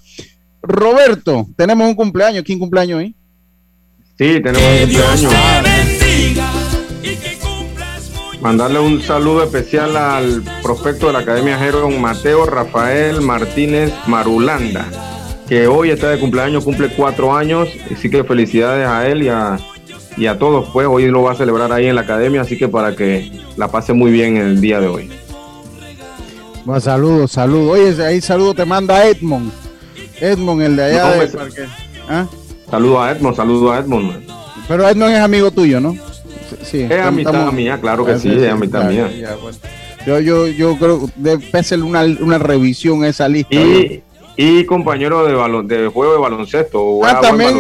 [0.62, 2.44] Roberto, tenemos un cumpleaños.
[2.44, 3.14] ¿Quién cumpleaños hoy?
[4.18, 5.33] Sí, tenemos cumpleaños.
[8.40, 14.87] Mandarle un saludo especial al prospecto de la Academia Jeron Mateo Rafael Martínez Marulanda,
[15.49, 19.59] que hoy está de cumpleaños, cumple cuatro años, así que felicidades a él y a,
[20.16, 22.68] y a todos, pues hoy lo va a celebrar ahí en la Academia, así que
[22.68, 25.11] para que la pase muy bien el día de hoy.
[26.64, 27.79] Bueno, saludos, saludos.
[27.79, 29.51] Oye, ahí saludo te manda Edmond.
[30.21, 31.66] Edmond, el de allá de Parque.
[32.09, 32.27] ¿Ah?
[32.71, 34.27] Saludo a Edmond, saludo a Edmond.
[34.66, 35.94] Pero Edmond es amigo tuyo, ¿no?
[36.62, 39.09] Sí, es amistad mía, claro que sí, es amistad mía.
[40.07, 43.55] Yo, yo, yo creo que debe ser una, una revisión esa lista.
[43.55, 44.03] Y,
[44.40, 47.05] y compañero de, balon, de juego de baloncesto.
[47.05, 47.57] Ah, también,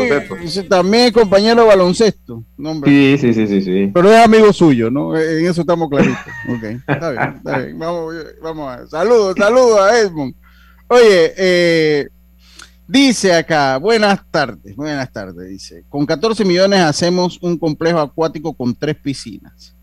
[0.68, 2.44] también es compañero de baloncesto.
[2.84, 3.90] sí, sí, sí, sí, sí.
[3.92, 5.16] Pero es amigo suyo, ¿no?
[5.16, 6.16] En eso estamos claritos.
[6.48, 7.78] ok, está bien, está bien.
[7.80, 8.88] Vamos, vamos a ver.
[8.88, 10.34] Saludos, saludos a Edmond.
[10.86, 12.08] Oye, eh,
[12.86, 18.74] Dice acá, buenas tardes, buenas tardes, dice, con 14 millones hacemos un complejo acuático con
[18.74, 19.76] tres piscinas.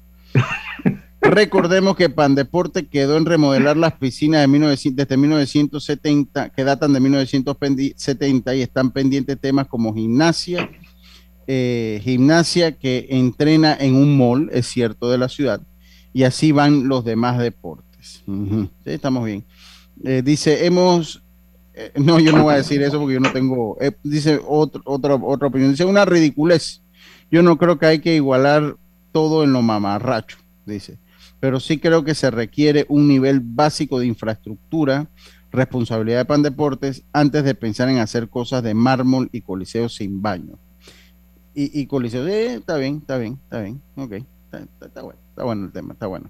[1.30, 7.00] Recordemos que Pandeporte quedó en remodelar las piscinas de 1900, desde 1970, que datan de
[7.00, 10.70] 1970 y están pendientes temas como gimnasia,
[11.48, 15.62] eh, gimnasia que entrena en un mall, es cierto, de la ciudad,
[16.14, 18.24] y así van los demás deportes.
[18.26, 19.44] sí, estamos bien.
[20.04, 21.24] Eh, dice, hemos
[21.74, 23.78] eh, no, yo no voy a decir eso porque yo no tengo.
[24.04, 25.72] Dice otro, otra, otra opinión.
[25.72, 26.82] Dice una ridiculez.
[27.30, 28.78] Yo no creo que hay que igualar
[29.12, 31.00] todo en lo mamarracho, dice.
[31.40, 35.08] Pero sí creo que se requiere un nivel básico de infraestructura,
[35.52, 40.22] responsabilidad de Pan Deportes, antes de pensar en hacer cosas de mármol y coliseo sin
[40.22, 40.58] baño.
[41.54, 43.82] Y, y coliseo, eh, está bien, está bien, está bien.
[43.96, 44.14] Ok,
[44.82, 46.30] está, bueno, está bueno el tema, está bueno.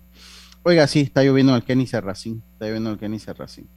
[0.63, 2.43] Oiga, sí, está lloviendo el Kenny Serracín.
[2.53, 3.67] Está lloviendo el Kenny Serracín.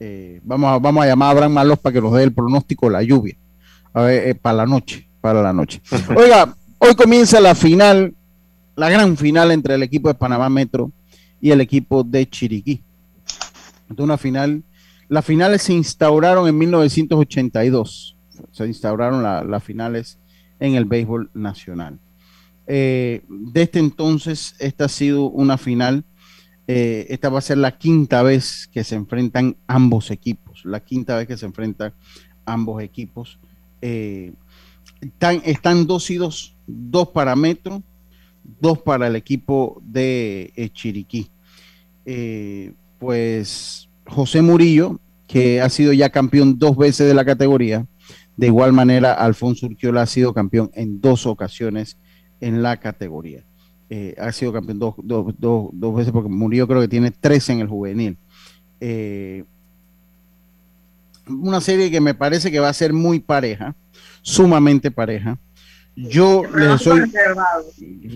[0.00, 2.86] Eh, vamos, a, vamos a llamar a Abraham Malos para que nos dé el pronóstico
[2.86, 3.36] de la lluvia.
[3.92, 5.80] A ver, eh, para la noche, para la noche.
[6.16, 8.14] Oiga, hoy comienza la final,
[8.78, 10.92] la gran final entre el equipo de Panamá Metro
[11.40, 12.82] y el equipo de Chiriquí.
[13.82, 14.62] Entonces, una final,
[15.08, 18.16] las finales se instauraron en 1982.
[18.52, 20.18] Se instauraron las finales
[20.60, 21.98] en el béisbol nacional.
[22.66, 26.04] Eh, desde entonces, esta ha sido una final
[26.70, 31.16] eh, esta va a ser la quinta vez que se enfrentan ambos equipos, la quinta
[31.16, 31.94] vez que se enfrentan
[32.44, 33.38] ambos equipos.
[33.80, 34.34] Eh,
[35.00, 37.82] están, dos y dos, dos para Metro,
[38.60, 41.30] dos para el equipo de eh, Chiriquí.
[42.98, 47.86] pues José Murillo, que ha sido ya campeón dos veces de la categoría,
[48.36, 51.98] de igual manera Alfonso Urquiola ha sido campeón en dos ocasiones
[52.40, 53.44] en la categoría.
[53.90, 57.48] Eh, ha sido campeón dos, dos, dos, dos, veces porque murió, creo que tiene tres
[57.48, 58.16] en el juvenil.
[58.80, 59.44] Eh,
[61.26, 63.74] una serie que me parece que va a ser muy pareja,
[64.22, 65.38] sumamente pareja.
[66.06, 67.10] Yo les soy.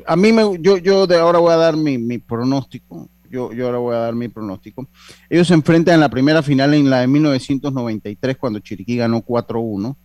[0.07, 3.09] A mí me, yo, yo de ahora voy a dar mi, mi pronóstico.
[3.29, 4.87] Yo, yo, ahora voy a dar mi pronóstico.
[5.29, 9.97] Ellos se enfrentan en la primera final en la de 1993, cuando Chiriquí ganó 4-1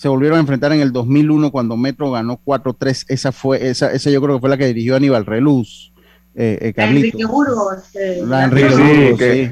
[0.00, 3.04] se volvieron a enfrentar en el 2001 cuando Metro ganó 4-3.
[3.08, 5.92] Esa fue, esa, esa yo creo que fue la que dirigió Aníbal Reluz.
[6.34, 7.90] Eh, eh Enrique Burgos.
[8.26, 9.50] la Enrique Burgos, sí.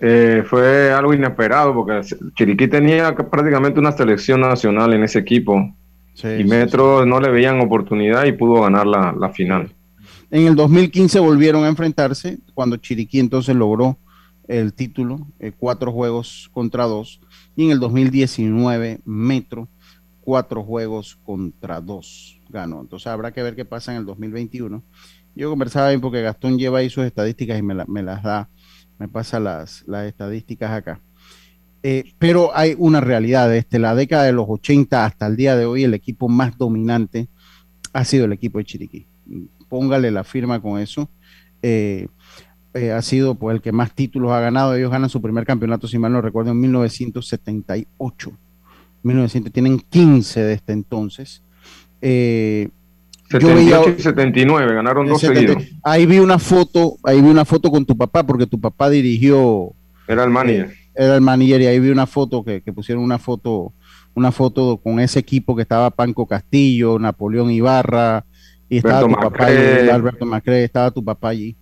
[0.00, 2.00] Eh, fue algo inesperado porque
[2.34, 5.72] Chiriquí tenía prácticamente una selección nacional en ese equipo
[6.22, 9.70] y Metro no le veían oportunidad y pudo ganar la, la, final.
[10.30, 13.98] En el 2015 volvieron a enfrentarse cuando Chiriquí entonces logró
[14.48, 17.20] el título, eh, cuatro juegos contra dos
[17.56, 19.68] y en el 2019 Metro,
[20.20, 22.80] cuatro juegos contra dos ganó.
[22.80, 24.82] Entonces habrá que ver qué pasa en el 2021.
[25.34, 28.48] Yo conversaba bien porque Gastón lleva ahí sus estadísticas y me, las da,
[28.98, 31.00] me pasa las, las estadísticas acá.
[31.86, 35.66] Eh, pero hay una realidad, desde la década de los 80 hasta el día de
[35.66, 37.28] hoy, el equipo más dominante
[37.92, 39.06] ha sido el equipo de Chiriquí.
[39.68, 41.10] Póngale la firma con eso.
[41.60, 42.08] Eh,
[42.72, 44.74] eh, ha sido pues, el que más títulos ha ganado.
[44.74, 48.32] Ellos ganan su primer campeonato, si mal no recuerdo, en 1978.
[49.02, 51.42] 1900, tienen 15 desde este entonces.
[52.00, 52.70] Eh,
[53.30, 55.62] 78 y 79, ganaron dos seguidos.
[55.82, 59.74] Ahí vi una foto, ahí vi una foto con tu papá, porque tu papá dirigió.
[60.08, 60.83] Era el manager.
[60.94, 63.72] Era el manager, y ahí vi una foto que, pusieron una foto,
[64.14, 68.24] una foto con ese equipo que estaba Panco Castillo, Napoleón Ibarra,
[68.68, 71.56] y estaba tu papá Alberto Macre, estaba tu papá allí.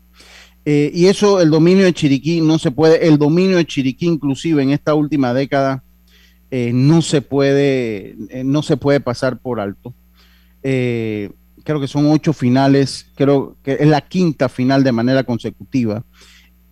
[0.64, 4.62] Eh, y eso, el dominio de Chiriquí no se puede, el dominio de Chiriquí inclusive
[4.62, 5.82] en esta última década
[6.52, 9.94] eh, no se puede, eh, no se puede pasar por alto.
[10.62, 16.04] creo que son ocho finales, creo que es la quinta final de manera consecutiva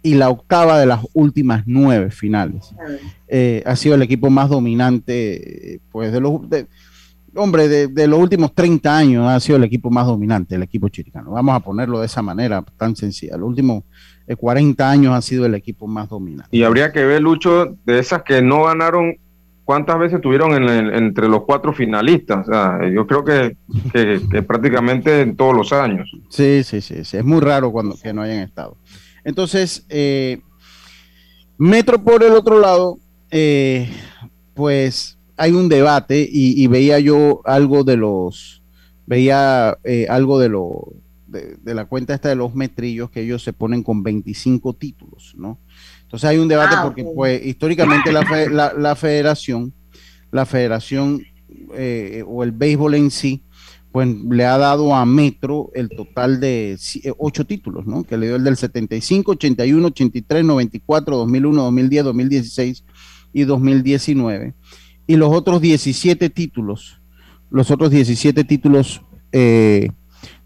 [0.03, 2.75] y la octava de las últimas nueve finales.
[3.65, 6.33] ha sido el equipo más dominante, pues de los
[7.35, 11.33] hombre, de, los últimos 30 años ha sido el equipo más dominante, el equipo chiricano.
[11.33, 13.37] Vamos a ponerlo de esa manera tan sencilla.
[13.37, 13.85] Los últimos
[14.37, 16.57] 40 eh, años ha sido el equipo más dominante.
[16.57, 19.17] Y habría que ver, Lucho, de esas que no ganaron,
[19.65, 22.47] ¿cuántas veces tuvieron entre los cuatro finalistas?
[22.93, 23.57] yo creo que,
[24.43, 26.11] prácticamente en todos los años.
[26.29, 28.77] Sí, sí, sí, Es muy raro cuando que no hayan estado.
[29.25, 30.41] Entonces, eh,
[31.59, 32.99] Metro por el otro lado,
[33.31, 33.91] eh,
[34.55, 38.63] pues hay un debate y, veía yo algo de los,
[39.07, 40.93] veía eh, algo de lo,
[41.27, 45.59] de, la cuenta esta de los metrillos que ellos se ponen con 25 títulos, ¿no?
[46.03, 49.73] Entonces hay un debate ah, porque pues históricamente la, la, federación,
[50.31, 51.23] la federación
[51.75, 53.43] eh, o el béisbol en sí,
[53.93, 58.05] pues le ha dado a Metro el total de eh, ocho títulos, ¿no?
[58.05, 62.85] Que le dio el del 75, 81, 83, 94, 2001, 2010, 2016
[63.33, 64.55] y 2019
[65.11, 67.01] y los otros 17 títulos,
[67.51, 69.91] los otros 17 títulos eh,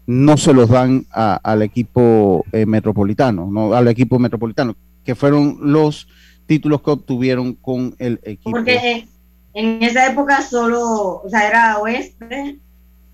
[0.07, 6.07] no se los dan al equipo eh, metropolitano, no al equipo metropolitano, que fueron los
[6.47, 8.49] títulos que obtuvieron con el equipo.
[8.49, 9.07] Porque
[9.53, 12.59] en esa época solo, o sea, era oeste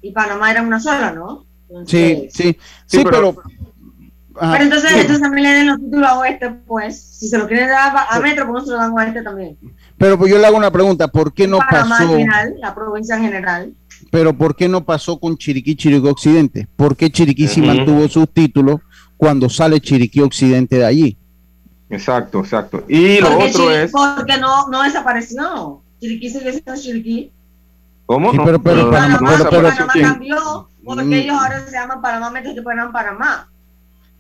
[0.02, 1.45] y Panamá era una sola, ¿no?
[1.86, 3.34] sí, sí, sí, pero,
[4.34, 7.70] pero entonces, entonces también le den los títulos a Oeste, pues, si se lo quieren
[7.70, 9.58] dar a, Metro, pues no se lo dan a Oeste también.
[9.97, 12.18] Pero pues yo le hago una pregunta, ¿por qué no pasó?
[12.58, 13.74] la provincia en general.
[14.10, 16.68] Pero ¿por qué no pasó con Chiriquí, Chiriquí Occidente?
[16.76, 18.80] ¿Por qué Chiriquí sí mantuvo sus títulos
[19.16, 21.18] cuando sale Chiriquí Occidente de allí?
[21.89, 22.84] Exacto, exacto.
[22.88, 23.91] Y lo otro es...
[23.91, 25.82] Porque no, no desapareció.
[25.99, 27.32] Chiriquí sigue siendo Chiriquí.
[28.12, 28.32] ¿Cómo?
[28.43, 31.14] pero, pero, Panamá, Panamá cambió porque mm.
[31.14, 33.47] ellos ahora se llaman Panamá Metro y Panamá Panamá.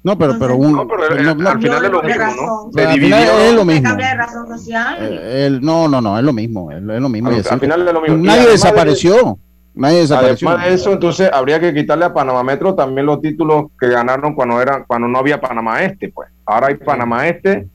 [0.03, 2.71] No, pero, pero, un, no, pero al final es lo mismo, ¿no?
[2.73, 3.17] Se dividió.
[3.17, 3.95] Es lo mismo.
[3.95, 4.97] de razón social.
[4.99, 6.71] Eh, no, no, no, es lo mismo.
[6.71, 7.29] Es, lo mismo.
[7.29, 8.17] Al, final es lo mismo.
[8.17, 9.37] Nadie desapareció.
[9.75, 10.47] nadie desapareció.
[10.47, 14.35] Además de eso, entonces habría que quitarle a Panamá Metro también los títulos que ganaron
[14.35, 16.29] cuando era, cuando no había Panamá Este, pues.
[16.45, 17.67] Ahora hay Panamá Este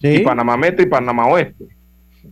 [0.00, 1.68] y Panamá Metro y Panamá Oeste.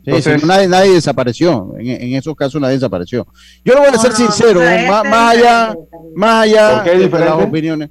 [0.05, 3.27] Entonces, nadie, nadie, desapareció, en, en, esos casos nadie desapareció.
[3.65, 5.75] Yo lo voy a ser sincero, más, más, allá,
[6.15, 7.91] más allá de las opiniones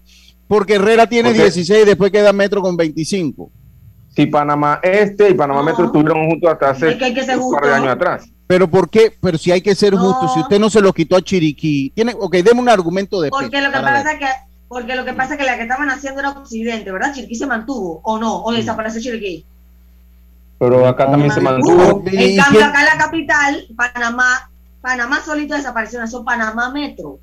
[0.50, 3.52] porque Herrera tiene 16 y después queda Metro con 25.
[4.16, 6.97] Si Panamá Este y Panamá Metro estuvieron juntos hasta hace
[7.38, 8.26] un par de años atrás.
[8.47, 9.14] Pero ¿por qué?
[9.22, 12.16] Pero si hay que ser justo, si usted no se lo quitó a Chiriquí, tiene,
[12.20, 14.26] ok, deme un argumento de porque lo que pasa es que
[14.68, 17.14] porque lo que pasa es que la que estaban haciendo era Occidente, ¿verdad?
[17.14, 18.41] Chiriquí se mantuvo, ¿o no?
[18.41, 19.45] ¿O desapareció Chiriquí?
[20.60, 22.03] Pero acá también se mantuvo.
[22.05, 24.51] En cambio, acá en la capital, Panamá,
[24.82, 27.20] Panamá solito desapareció, eso Panamá Metro.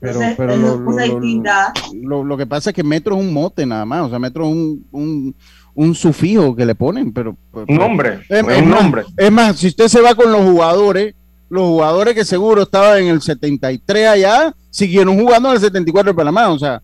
[0.00, 4.10] Pero, pero lo, lo, que pasa es que metro es un mote nada más, o
[4.10, 5.34] sea, metro es un, un,
[5.74, 7.36] un sufijo que le ponen, pero...
[7.50, 9.04] Pues, un nombre, es, un nombre.
[9.16, 11.14] Es más, si usted se va con los jugadores,
[11.48, 16.16] los jugadores que seguro estaban en el 73 allá, siguieron jugando en el 74 de
[16.16, 16.82] Panamá, o sea,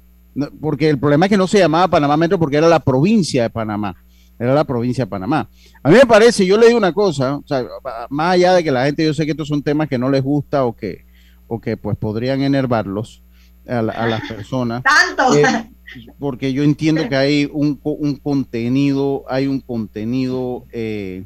[0.60, 3.50] porque el problema es que no se llamaba Panamá Metro porque era la provincia de
[3.50, 3.94] Panamá,
[4.40, 5.48] era la provincia de Panamá.
[5.82, 7.64] A mí me parece, yo le digo una cosa, o sea,
[8.08, 10.22] más allá de que la gente, yo sé que estos son temas que no les
[10.22, 11.04] gusta o que
[11.50, 13.22] o que pues podrían enervarlos
[13.66, 14.82] a, las personas.
[14.82, 15.36] Tanto.
[15.36, 15.70] Eh,
[16.18, 17.74] porque yo entiendo que hay un,
[18.22, 21.24] contenido, hay un contenido, eh,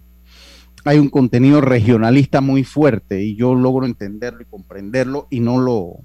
[0.85, 5.99] hay un contenido regionalista muy fuerte y yo logro entenderlo y comprenderlo y no lo,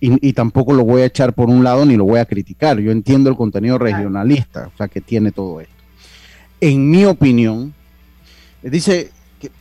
[0.00, 2.80] y, tampoco lo voy a echar por un lado ni lo voy a criticar.
[2.80, 5.81] Yo entiendo el contenido regionalista, o sea, que tiene todo esto.
[6.62, 7.74] En mi opinión,
[8.62, 9.10] dice,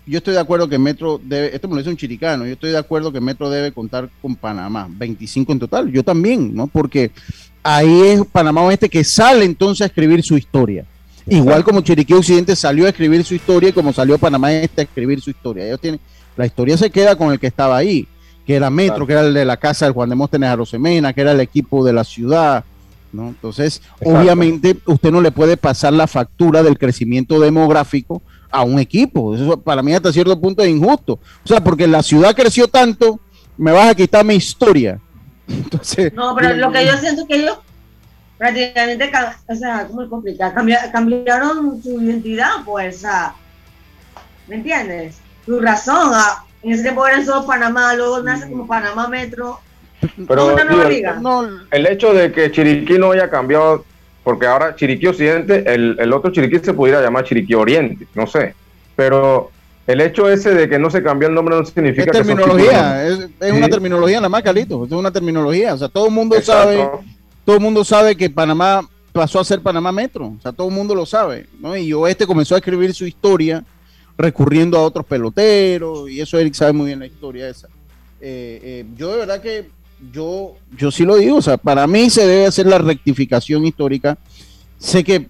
[0.06, 2.70] yo estoy de acuerdo que Metro debe, esto me lo dice un chiricano, yo estoy
[2.70, 6.68] de acuerdo que Metro debe contar con Panamá, 25 en total, yo también, ¿no?
[6.68, 7.10] Porque
[7.64, 10.86] ahí es Panamá Oeste que sale entonces a escribir su historia.
[11.26, 14.84] Igual como Chiriquí Occidente salió a escribir su historia y como salió Panamá Este a
[14.84, 15.66] escribir su historia.
[15.66, 16.00] Ellos tienen,
[16.38, 18.08] la historia se queda con el que estaba ahí,
[18.46, 21.14] que era Metro, que era el de la casa de Juan de Móstenes a Rosemena,
[21.14, 22.64] que era el equipo de la ciudad,
[23.14, 23.30] ¿no?
[23.30, 29.36] Entonces, obviamente, usted no le puede pasar la factura del crecimiento demográfico a un equipo.
[29.36, 31.14] Eso para mí hasta cierto punto es injusto.
[31.44, 33.20] O sea, porque la ciudad creció tanto,
[33.58, 35.00] me vas a quitar mi historia.
[35.48, 37.58] Entonces, no, pero lo que yo siento es que ellos
[38.38, 39.12] prácticamente,
[39.48, 40.54] o sea, ¿cómo es complicado?
[40.92, 43.36] cambiaron su identidad, pues, o sea,
[44.48, 45.18] ¿me entiendes?
[45.46, 49.60] Su razón, ah, en ese tiempo eran solo Panamá, luego nace como Panamá Metro.
[50.28, 50.56] Pero
[51.72, 53.86] el hecho de que Chiriquí no haya cambiado
[54.24, 58.54] porque ahora Chiriquí Occidente, el, el, otro Chiriquí se pudiera llamar Chiriquí Oriente, no sé,
[58.96, 59.52] pero
[59.88, 63.30] el hecho ese de que no se cambió el nombre no significa es terminología, es,
[63.40, 66.88] es una terminología nada más, Calito, es una terminología, o sea, todo el mundo sabe,
[67.46, 70.74] todo el mundo sabe que Panamá pasó a ser Panamá Metro, o sea, todo el
[70.74, 71.76] mundo lo sabe, ¿no?
[71.76, 73.64] Y Oeste comenzó a escribir su historia
[74.18, 77.68] recurriendo a otros peloteros, y eso Eric sabe muy bien la historia esa.
[78.24, 79.68] Eh, eh, yo de verdad que
[80.12, 84.18] yo, yo sí lo digo, o sea, para mí se debe hacer la rectificación histórica.
[84.78, 85.28] Sé que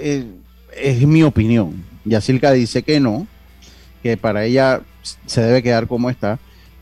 [0.00, 0.26] eh,
[0.76, 1.84] es mi opinión.
[2.04, 3.26] Yacilca dice que no,
[4.02, 4.82] que para ella
[5.26, 6.38] se debe quedar como está.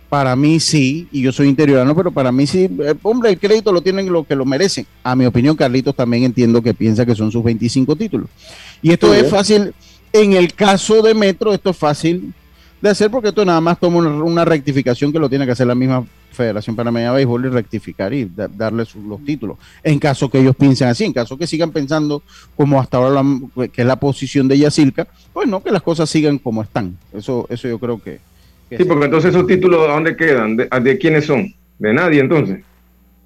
[0.09, 3.73] Para mí sí, y yo soy interiorano, pero para mí sí, eh, hombre, el crédito
[3.73, 4.87] lo tienen lo que lo merecen.
[5.03, 8.29] A mi opinión, Carlitos también entiendo que piensa que son sus 25 títulos.
[8.83, 9.75] Y esto es fácil,
[10.13, 12.35] en el caso de Metro, esto es fácil
[12.81, 15.75] de hacer porque esto nada más toma una rectificación que lo tiene que hacer la
[15.75, 19.59] misma Federación Panameña de Béisbol y rectificar y da- darle sus- los títulos.
[19.83, 22.23] En caso que ellos piensen así, en caso que sigan pensando
[22.57, 23.23] como hasta ahora,
[23.73, 26.97] que es la posición de Yacilca, pues no, que las cosas sigan como están.
[27.13, 28.19] Eso, eso yo creo que,
[28.69, 30.57] que Sí, porque entonces esos títulos, ¿a dónde quedan?
[30.57, 31.55] ¿De, de quiénes son?
[31.79, 32.61] De nadie, entonces.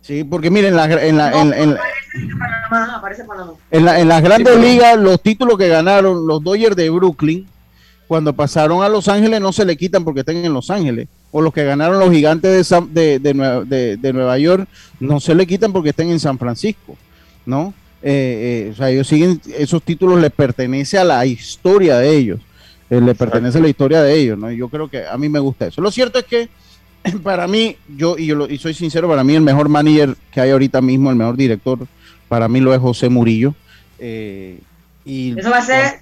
[0.00, 1.76] Sí, porque miren, en, la- en, la- en- en-
[2.70, 3.52] Panamá, aparece Panamá.
[3.70, 7.46] en la- en las grandes ligas, los títulos que ganaron los Dodgers de Brooklyn,
[8.08, 11.08] cuando pasaron a Los Ángeles, no se le quitan porque están en Los Ángeles.
[11.32, 14.68] O los que ganaron los gigantes de, San- de, de Nueva, de- de Nueva York,
[15.00, 16.96] no se le quitan porque están en San Francisco,
[17.44, 17.74] ¿no?
[18.02, 22.40] Eh, eh, o sea, ellos siguen, esos títulos les pertenece a la historia de ellos,
[22.88, 24.50] eh, le pertenece a la historia de ellos, ¿no?
[24.52, 25.80] Y Yo creo que a mí me gusta eso.
[25.80, 26.48] Lo cierto es que
[27.24, 30.40] para mí, yo y, yo lo- y soy sincero, para mí el mejor manager que
[30.40, 31.80] hay ahorita mismo, el mejor director,
[32.28, 33.54] para mí lo es José Murillo.
[33.98, 34.58] eh,
[35.04, 36.00] y Eso va a ser,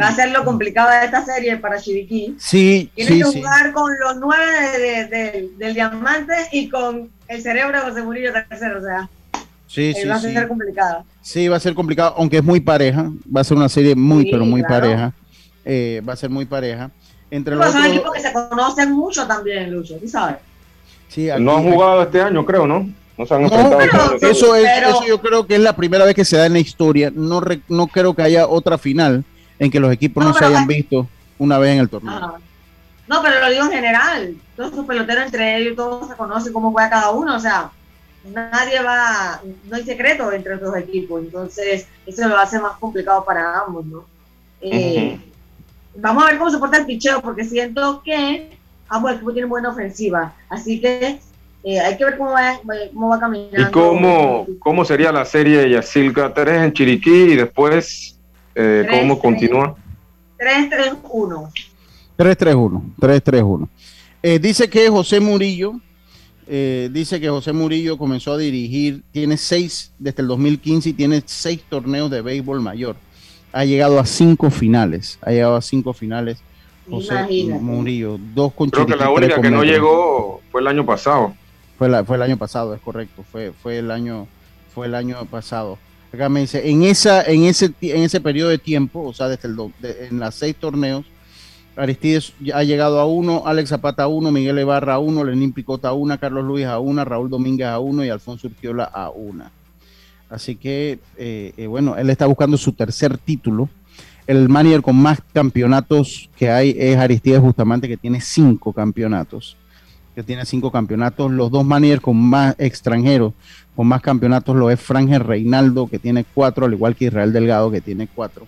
[0.00, 2.36] va a ser lo complicado de esta serie para Chiriquí.
[2.38, 3.38] Sí, Tiene sí, que sí.
[3.38, 8.02] jugar con los nueve de- de- de- del diamante y con el cerebro de José
[8.02, 8.78] Murillo tercero.
[8.78, 9.08] O sea,
[9.66, 10.32] Sí, eh, sí, va a sí.
[10.32, 11.04] ser complicado.
[11.22, 13.10] Sí, va a ser complicado, aunque es muy pareja.
[13.34, 14.82] Va a ser una serie muy, Sí, pero muy claro.
[14.86, 15.12] pareja.
[15.64, 16.90] Eh, va a ser muy pareja.
[17.30, 20.36] Entre Pero los son otros- equipos que se conocen mucho también, Lucho, tú sabes.
[21.08, 22.88] sí, No han aquí- jugado este año, creo, ¿no?
[23.18, 23.78] No se han No, enfrentado.
[24.20, 26.46] pero eso, es, pero- eso yo creo que es la primera vez que se da
[26.46, 27.10] en la historia.
[27.12, 29.24] No, re- no creo que haya otra final
[29.58, 32.14] en que los equipos no, No, se hayan visto una vez en el torneo.
[32.14, 32.34] Ajá.
[33.08, 34.36] No, pero lo digo en general.
[34.56, 37.36] Todos sus peloteros entre ellos, todos se conocen cómo juega cada uno.
[37.36, 37.70] O sea,
[38.24, 41.22] nadie va, no hay secreto entre los dos equipos.
[41.22, 44.04] Entonces, eso lo hace más complicado para ambos, ¿no?
[44.60, 45.20] Eh,
[45.98, 48.50] Vamos a ver cómo se porta el picheo, porque siento que
[48.88, 50.34] ambos equipos tienen buena ofensiva.
[50.48, 51.18] Así que
[51.64, 52.60] eh, hay que ver cómo va,
[52.92, 53.68] cómo va caminando.
[53.68, 56.34] ¿Y cómo, cómo sería la serie de Yacilca?
[56.34, 58.15] Tres en Chiriquí y después,
[58.56, 59.22] eh, Tres, ¿cómo tres.
[59.22, 59.76] continúa?
[60.38, 61.50] 3-3-1.
[62.18, 63.68] 3-3-1, 3-3-1.
[64.22, 65.74] Eh, dice que José Murillo,
[66.46, 71.22] eh, dice que José Murillo comenzó a dirigir, tiene seis, desde el 2015 y tiene
[71.26, 72.96] seis torneos de béisbol mayor.
[73.52, 76.38] Ha llegado a cinco finales, ha llegado a cinco finales.
[76.88, 77.62] José Imagínate.
[77.62, 81.34] Murillo, dos con Creo que la única que no llegó fue el año pasado.
[81.78, 84.26] Fue, la- fue el año pasado, es correcto, fue, fue el año,
[84.74, 85.78] fue el año pasado.
[86.16, 89.48] Acá me dice, en esa, en ese, en ese periodo de tiempo, o sea, desde
[89.48, 91.04] el en las seis torneos,
[91.76, 95.88] Aristides ha llegado a uno, Alex Zapata a uno, Miguel Ibarra a uno, Lenín Picota
[95.88, 99.52] a una, Carlos Luis a una, Raúl Domínguez a uno y Alfonso Urquiola a una.
[100.30, 103.68] Así que, eh, eh, bueno, él está buscando su tercer título.
[104.26, 109.56] El manager con más campeonatos que hay es Aristides Bustamante, que tiene cinco campeonatos.
[110.16, 111.30] Que tiene cinco campeonatos.
[111.30, 113.34] Los dos managers con más extranjeros,
[113.76, 117.70] con más campeonatos, lo es Frangel Reinaldo, que tiene cuatro, al igual que Israel Delgado,
[117.70, 118.46] que tiene cuatro.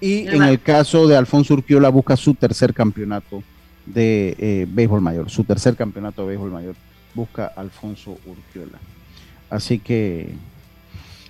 [0.00, 3.42] Y en el caso de Alfonso Urquiola, busca su tercer campeonato
[3.86, 5.30] de eh, béisbol mayor.
[5.30, 6.74] Su tercer campeonato de béisbol mayor
[7.14, 8.78] busca Alfonso Urquiola.
[9.48, 10.34] Así que,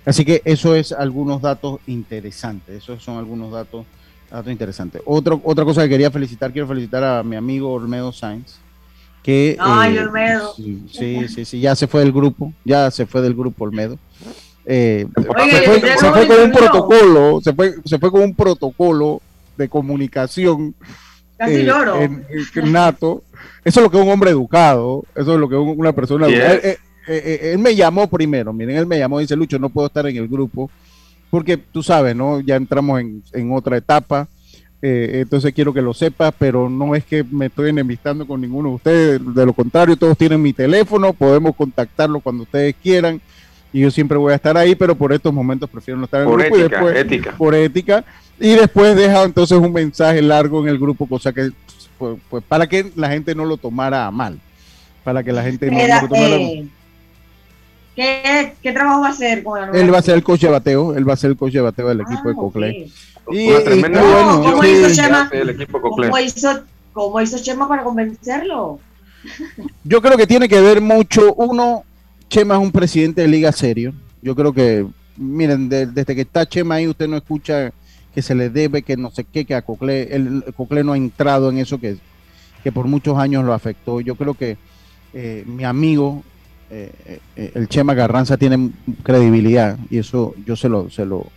[0.05, 2.83] así que eso es algunos datos interesantes.
[2.83, 3.85] Esos son algunos datos,
[4.29, 5.01] datos interesantes.
[5.05, 8.57] Otro, otra cosa que quería felicitar, quiero felicitar a mi amigo Olmedo Sainz.
[9.27, 10.53] Que, Ay, eh, Olmedo.
[10.55, 13.99] Sí, sí, sí, ya se fue del grupo, ya se fue del grupo Olmedo.
[14.65, 15.05] Eh,
[15.37, 19.21] Oye, se fue, se con un protocolo, se fue, se fue con un protocolo
[19.57, 20.73] de comunicación
[21.37, 22.01] Casi eh, lloro.
[22.01, 22.25] en-
[22.55, 23.23] en nato.
[23.65, 26.27] Eso es lo que es un hombre educado, eso es lo que es una persona
[26.27, 26.53] Sí, educada.
[26.55, 26.77] es.
[27.09, 30.07] Él, él me llamó primero, miren, él me llamó y dice, Lucho, no puedo estar
[30.07, 30.71] en el grupo,
[31.29, 32.39] porque tú sabes, ¿no?
[32.39, 34.29] Ya entramos en, en otra etapa,
[34.81, 38.69] eh, entonces quiero que lo sepas, pero no es que me estoy enemistando con ninguno
[38.69, 43.19] de ustedes, de lo contrario, todos tienen mi teléfono, podemos contactarlo cuando ustedes quieran,
[43.73, 46.27] y yo siempre voy a estar ahí, pero por estos momentos prefiero no estar en
[46.27, 47.31] el Por grupo y ética, después, ética.
[47.37, 48.05] por ética,
[48.39, 51.49] y después deja entonces un mensaje largo en el grupo, cosa que,
[51.97, 54.39] pues, pues, para que la gente no lo tomara a mal,
[55.03, 56.67] para que la gente no, lo tomara eh,
[57.97, 60.47] ¿qué, ¿Qué trabajo va a hacer con el él va a ser el coach de
[60.49, 62.89] bateo, él va a ser el coach de bateo del equipo de Cocle.
[63.29, 64.69] Y, Una y tremenda ¿Cómo sí.
[64.69, 65.29] hizo Chema?
[65.33, 65.81] el equipo.
[65.81, 66.61] ¿Cómo hizo,
[66.93, 68.79] ¿Cómo hizo Chema para convencerlo?
[69.83, 71.83] Yo creo que tiene que ver mucho, uno,
[72.29, 74.85] Chema es un presidente de liga serio, yo creo que,
[75.17, 77.71] miren, de- desde que está Chema ahí usted no escucha
[78.13, 80.97] que se le debe, que no sé qué, que a Cocle, el Cocle no ha
[80.97, 81.97] entrado en eso que,
[82.63, 84.57] que por muchos años lo afectó, yo creo que
[85.13, 86.23] eh, mi amigo,
[86.69, 88.71] eh, eh, el Chema Carranza, tiene
[89.03, 91.27] credibilidad y eso yo se lo, se lo,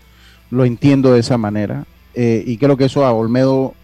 [0.50, 1.84] lo entiendo de esa manera.
[2.14, 3.74] y creo que eso a Olmedo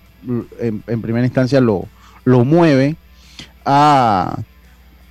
[0.58, 1.84] en, primera instancia lo,
[2.24, 2.96] lo mueve
[3.64, 4.38] a,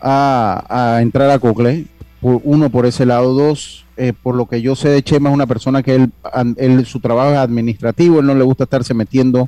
[0.02, 1.86] a, entrar a Cocle.
[2.22, 3.86] uno por ese lado, dos,
[4.22, 6.12] por lo que yo sé de Chema, es una persona que él,
[6.58, 9.48] él, su trabajo es administrativo, él no le gusta estarse metiendo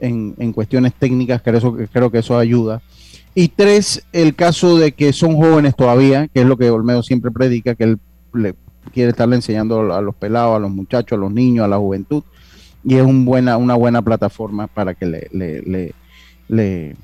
[0.00, 2.80] en, en cuestiones técnicas, eso, creo que eso ayuda.
[3.34, 7.30] Y tres, el caso de que son jóvenes todavía, que es lo que Olmedo siempre
[7.30, 7.98] predica, que él
[8.34, 8.54] le
[8.92, 12.22] quiere estarle enseñando a los pelados, a los muchachos, a los niños, a la juventud.
[12.84, 15.94] Y es un buena, una buena plataforma para que le, le,
[16.48, 16.94] le,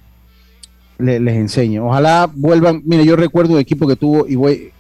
[0.99, 1.81] les enseñe.
[1.81, 2.83] Ojalá vuelvan.
[2.85, 4.73] Mire, yo recuerdo un equipo que tuvo, y voy,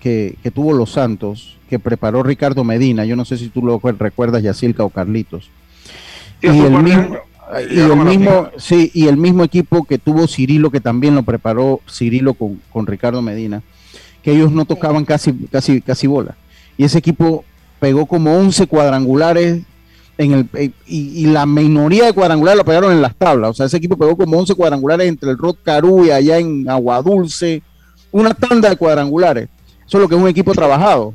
[0.00, 3.04] que, que, tuvo Los Santos, que preparó Ricardo Medina.
[3.04, 5.50] Yo no sé si tú lo recuerdas, Yacilca o Carlitos.
[6.42, 7.16] y el mismo,
[7.70, 11.80] y el mismo, sí, y el mismo equipo que tuvo Cirilo, que también lo preparó
[11.90, 13.62] Cirilo con, con Ricardo Medina,
[14.22, 16.36] que ellos no tocaban casi, casi, casi bola.
[16.76, 17.44] Y ese equipo
[17.80, 19.62] pegó como 11 cuadrangulares
[20.18, 23.50] en el, eh, y, la minoría de cuadrangulares lo pegaron en las tablas.
[23.50, 26.68] O sea, ese equipo pegó como 11 cuadrangulares entre el Rod Caru y allá en
[26.68, 27.62] Aguadulce,
[28.10, 29.48] una tanda de cuadrangulares.
[29.86, 31.14] Eso es lo que es un equipo trabajado.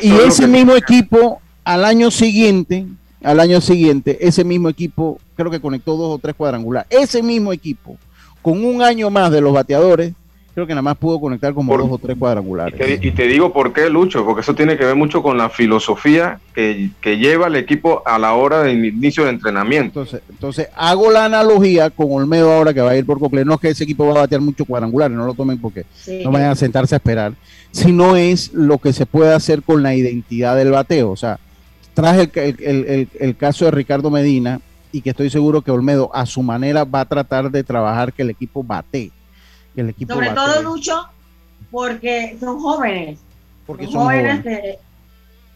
[0.00, 2.86] y ese mismo equipo al año siguiente
[3.22, 6.88] al año siguiente, ese mismo equipo creo que conectó dos o tres cuadrangulares.
[6.90, 7.96] Ese mismo equipo,
[8.40, 10.14] con un año más de los bateadores,
[10.54, 12.78] creo que nada más pudo conectar como dos o tres cuadrangulares.
[13.02, 16.40] Y te, digo por qué, Lucho, porque eso tiene que ver mucho con la filosofía
[16.54, 20.00] que, lleva el equipo a la hora del inicio de entrenamiento.
[20.00, 23.46] Entonces, entonces hago la analogía con Olmedo ahora que va a ir por completo.
[23.46, 25.84] No es que ese equipo va a batear mucho cuadrangulares, no lo tomen porque
[26.22, 27.32] no vayan a sentarse a esperar,
[27.70, 31.10] sino es lo que se puede hacer con la identidad del bateo.
[31.10, 31.38] O sea,
[31.94, 36.84] traje el, caso de Ricardo Medina y que estoy seguro que Olmedo a su manera
[36.84, 39.10] va a tratar de trabajar que el equipo bate.
[39.74, 41.08] Que el equipo Sobre todo, Lucho,
[41.70, 43.20] porque son jóvenes.
[43.66, 44.78] Porque son, jóvenes, Que,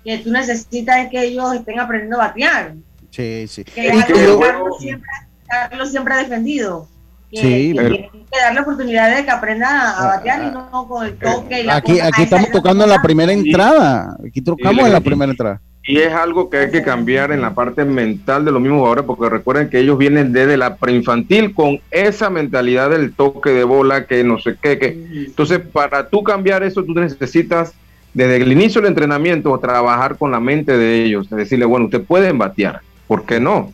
[0.04, 2.74] que, tú necesitas que ellos estén aprendiendo a batear.
[3.10, 3.64] Sí, sí.
[3.64, 5.08] Que, Carlos, siempre,
[5.46, 6.88] Carlos, siempre, ha defendido.
[7.30, 11.06] Que, sí, que que darle oportunidad de que aprenda a ah, batear y no con
[11.06, 11.60] el toque.
[11.60, 14.16] Y la aquí aquí estamos tocando en la primera entrada.
[14.26, 15.60] Aquí tocamos en la primera entrada.
[15.88, 19.04] Y es algo que hay que cambiar en la parte mental de los mismos jugadores,
[19.04, 24.06] porque recuerden que ellos vienen desde la preinfantil con esa mentalidad del toque de bola,
[24.06, 24.78] que no sé qué.
[24.78, 24.88] Que...
[25.26, 27.72] Entonces, para tú cambiar eso, tú necesitas
[28.14, 32.32] desde el inicio del entrenamiento trabajar con la mente de ellos, decirle, bueno, usted puede
[32.32, 33.72] batear, ¿por qué no?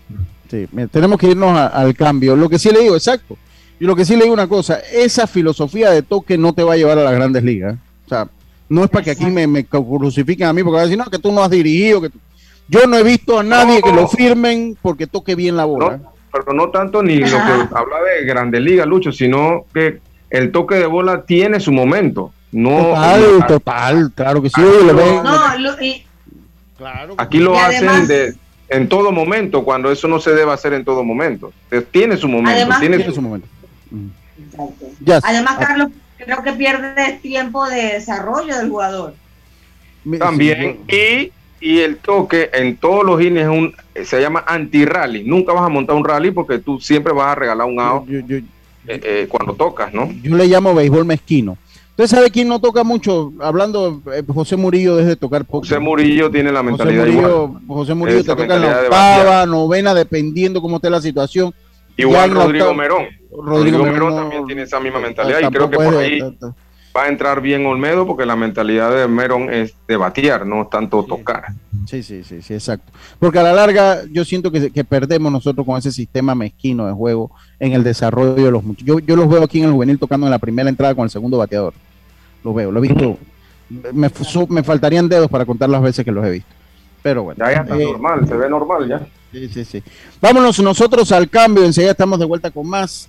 [0.51, 2.37] Sí, tenemos que irnos al cambio.
[2.37, 3.39] Lo que sí le digo, exacto.
[3.81, 6.75] Y lo que sí le digo una cosa, esa filosofía de toque no te va
[6.75, 7.77] a llevar a las grandes ligas.
[8.05, 8.29] O sea,
[8.73, 11.19] no es para que aquí me, crucifiquen a mí, porque van a decir, no, que
[11.19, 12.01] tú no has dirigido.
[12.01, 12.11] que
[12.69, 16.01] Yo no he visto a nadie que lo firmen porque toque bien la bola.
[16.33, 17.35] pero no tanto ni lo que
[17.75, 20.01] habla de Grandes Ligas, Lucho, sino que
[20.31, 22.33] el toque de bola tiene su momento.
[22.51, 26.05] No, total, total, claro que sí.
[27.19, 28.35] aquí lo hacen de,
[28.69, 31.53] en todo momento, cuando eso no se debe hacer en todo momento.
[31.91, 32.79] Tiene su momento.
[32.81, 33.47] tiene su momento.
[35.23, 35.89] Además, Carlos,
[36.25, 39.15] creo que pierde tiempo de desarrollo del jugador.
[40.19, 45.25] También, y, y el toque en todos los innings un, se llama anti-rally.
[45.25, 48.43] Nunca vas a montar un rally porque tú siempre vas a regalar un out eh,
[48.87, 50.11] eh, cuando tocas, ¿no?
[50.23, 51.57] Yo le llamo béisbol mezquino.
[51.91, 53.33] ¿Usted sabe quién no toca mucho?
[53.39, 55.61] Hablando, eh, José Murillo desde tocar poco.
[55.61, 59.95] José Murillo tiene la mentalidad José Murillo, José Murillo te toca en la octava, novena,
[59.95, 61.55] dependiendo cómo esté la situación.
[61.97, 63.05] Igual Rodrigo Merón.
[63.33, 66.21] Rodrigo, Merón, también tiene esa misma mentalidad y creo que por ahí
[66.95, 71.03] va a entrar bien Olmedo porque la mentalidad de Merón es de batear, no tanto
[71.05, 71.45] tocar.
[71.87, 72.93] Sí, sí, sí, sí, exacto.
[73.19, 76.93] Porque a la larga yo siento que, que, perdemos nosotros con ese sistema mezquino de
[76.93, 78.87] juego en el desarrollo de los muchachos.
[78.87, 81.11] Yo, yo los veo aquí en el juvenil tocando en la primera entrada con el
[81.11, 81.73] segundo bateador.
[82.45, 83.19] Lo veo, lo he visto.
[83.71, 84.11] Me,
[84.49, 86.55] me faltarían dedos para contar las veces que los he visto.
[87.03, 87.45] Pero bueno.
[87.45, 89.07] Ya, ya está eh, normal, se ve normal ya.
[89.33, 89.83] Sí, sí, sí.
[90.21, 93.09] Vámonos nosotros al cambio, enseguida estamos de vuelta con más.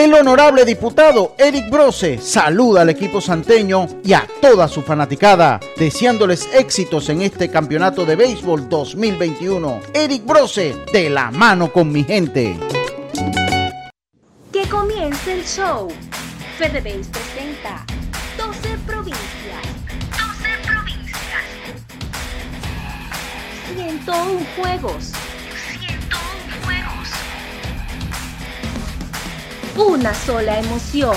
[0.00, 6.48] El honorable diputado Eric Brose saluda al equipo santeño y a toda su fanaticada, deseándoles
[6.54, 9.80] éxitos en este campeonato de béisbol 2021.
[9.92, 12.58] Eric Brose, de la mano con mi gente.
[14.50, 15.88] Que comience el show.
[16.60, 17.86] FedeBase presenta
[18.36, 19.64] 12 provincias.
[20.10, 21.44] 12 provincias.
[23.74, 25.12] 101 juegos.
[25.78, 26.20] 101
[26.62, 27.08] juegos.
[29.74, 31.16] Una sola emoción.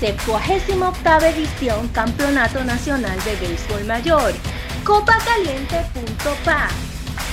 [0.00, 4.34] 78 edición Campeonato Nacional de Béisbol Mayor.
[4.82, 6.70] Copacaliente.pa.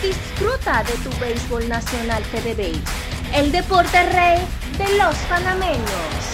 [0.04, 2.84] Disfruta de tu béisbol nacional FedeBase.
[3.34, 4.38] El deporte rey
[4.78, 6.34] de los panameños.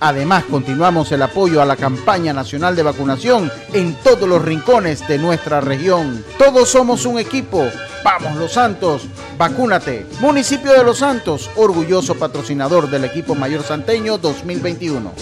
[0.00, 5.18] Además, continuamos el apoyo a la campaña nacional de vacunación en todos los rincones de
[5.18, 6.24] nuestra región.
[6.38, 7.64] Todos somos un equipo.
[8.04, 10.06] Vamos Los Santos, vacúnate.
[10.20, 15.12] Municipio de Los Santos, orgulloso patrocinador del equipo mayor santeño 2021.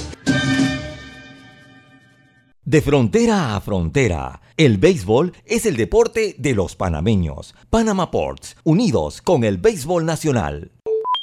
[2.64, 7.54] De frontera a frontera, el béisbol es el deporte de los panameños.
[7.70, 10.72] Panama Ports, unidos con el béisbol nacional.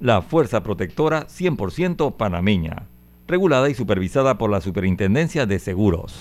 [0.00, 2.86] la Fuerza Protectora 100% panameña,
[3.28, 6.14] regulada y supervisada por la Superintendencia de Seguros.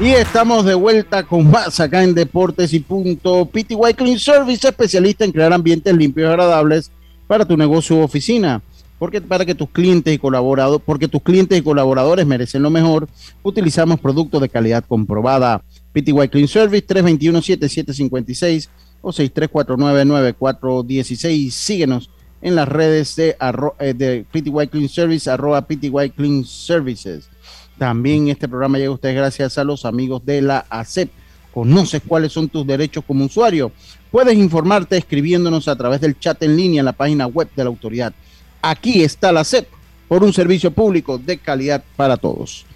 [0.00, 3.46] Y estamos de vuelta con más acá en Deportes y Punto.
[3.46, 6.92] PTY Clean Service, especialista en crear ambientes limpios y agradables
[7.26, 8.62] para tu negocio u oficina.
[8.96, 13.08] porque para que tus clientes y colaboradores, porque tus clientes y colaboradores merecen lo mejor,
[13.42, 15.62] utilizamos productos de calidad comprobada.
[15.94, 18.68] PTY Clean Service 321-7756
[19.00, 21.50] o 6349-9416.
[21.50, 22.10] Síguenos
[22.42, 23.36] en las redes de,
[23.78, 27.30] eh, de PTY Clean Service, arroba PTY Clean Services.
[27.78, 31.10] También este programa llega a ustedes gracias a los amigos de la ACEP.
[31.52, 33.72] ¿Conoces cuáles son tus derechos como usuario?
[34.10, 37.70] Puedes informarte escribiéndonos a través del chat en línea en la página web de la
[37.70, 38.12] autoridad.
[38.60, 39.68] Aquí está la ACEP
[40.08, 42.66] por un servicio público de calidad para todos.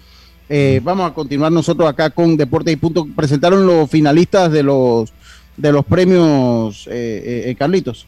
[0.51, 3.07] Eh, vamos a continuar nosotros acá con Deportes y Punto.
[3.15, 5.13] Presentaron los finalistas de los
[5.55, 8.07] de los premios, eh, eh, Carlitos.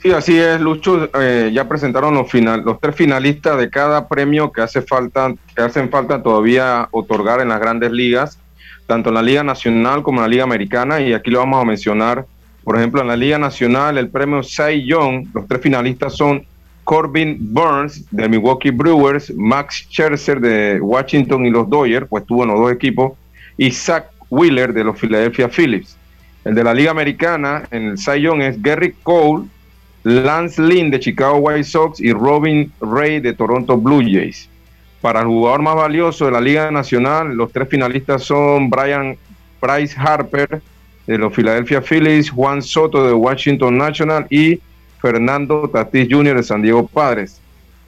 [0.00, 1.10] Sí, así es, Lucho.
[1.50, 5.90] ya presentaron los, final, los tres finalistas de cada premio que hace falta, que hacen
[5.90, 8.38] falta todavía otorgar en las grandes ligas,
[8.86, 11.00] tanto en la Liga Nacional como en la Liga Americana.
[11.00, 12.26] Y aquí lo vamos a mencionar.
[12.62, 16.46] Por ejemplo, en la Liga Nacional, el premio Cy Young, los tres finalistas son
[16.84, 22.50] Corbin Burns de Milwaukee Brewers, Max Scherzer de Washington y los Dodgers, pues tuvo en
[22.50, 23.12] los dos equipos,
[23.56, 25.96] y Zach Wheeler de los Philadelphia Phillies.
[26.44, 29.44] El de la Liga Americana en el Cy Young es Gary Cole,
[30.02, 34.48] Lance Lynn de Chicago White Sox y Robin Ray de Toronto Blue Jays.
[35.00, 39.16] Para el jugador más valioso de la Liga Nacional, los tres finalistas son Brian
[39.60, 40.60] Bryce Harper
[41.06, 44.60] de los Philadelphia Phillies, Juan Soto de Washington National y
[45.04, 46.36] Fernando Tatis Jr.
[46.36, 47.38] de San Diego Padres.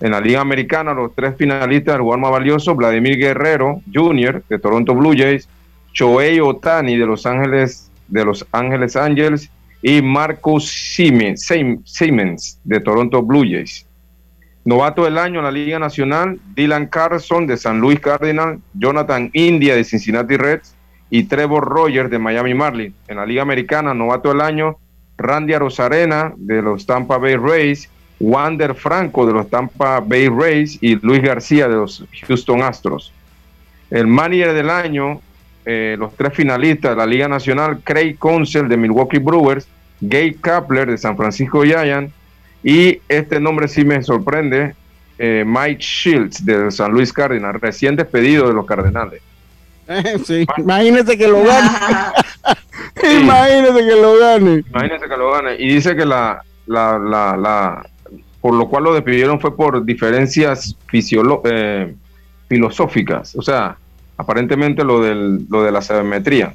[0.00, 4.42] En la Liga Americana, los tres finalistas del jugador más valioso, Vladimir Guerrero Jr.
[4.46, 5.48] de Toronto Blue Jays,
[5.94, 9.50] Shohei Otani de Los Ángeles, de Los Ángeles Angels
[9.80, 13.86] y Marcus Siemens de Toronto Blue Jays.
[14.66, 19.74] Novato del año en la Liga Nacional, Dylan Carlson de San Luis Cardinal, Jonathan India
[19.74, 20.74] de Cincinnati Reds
[21.08, 22.94] y Trevor Rogers de Miami Marlins.
[23.08, 24.76] En la Liga Americana, novato del año,
[25.18, 27.88] Randy Rosarena de los Tampa Bay Rays,
[28.20, 33.12] Wander Franco de los Tampa Bay Rays y Luis García de los Houston Astros.
[33.90, 35.20] El manager del año,
[35.64, 39.66] eh, los tres finalistas de la Liga Nacional, Craig Council de Milwaukee Brewers,
[40.00, 42.12] Gabe Kapler de San Francisco Giants
[42.62, 44.74] y este nombre sí me sorprende,
[45.18, 49.22] eh, Mike Shields de San Luis Cardinals, recién despedido de los Cardenales.
[50.26, 51.68] Sí, imagínese que lo gane.
[53.02, 54.64] imagínese que lo gane.
[54.70, 55.56] Imagínese que lo gane.
[55.58, 57.86] Y dice que la, la, la, la
[58.40, 61.94] por lo cual lo despidieron fue por diferencias eh,
[62.48, 63.34] filosóficas.
[63.36, 63.76] O sea,
[64.16, 66.54] aparentemente lo, del, lo de la sabermetría.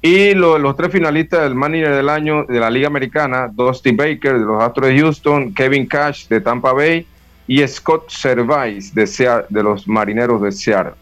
[0.00, 4.38] Y lo, los tres finalistas del manager del año de la Liga Americana, Dusty Baker
[4.38, 7.06] de los Astros de Houston, Kevin Cash de Tampa Bay
[7.46, 10.94] y Scott Servais de, de los Marineros de Seattle.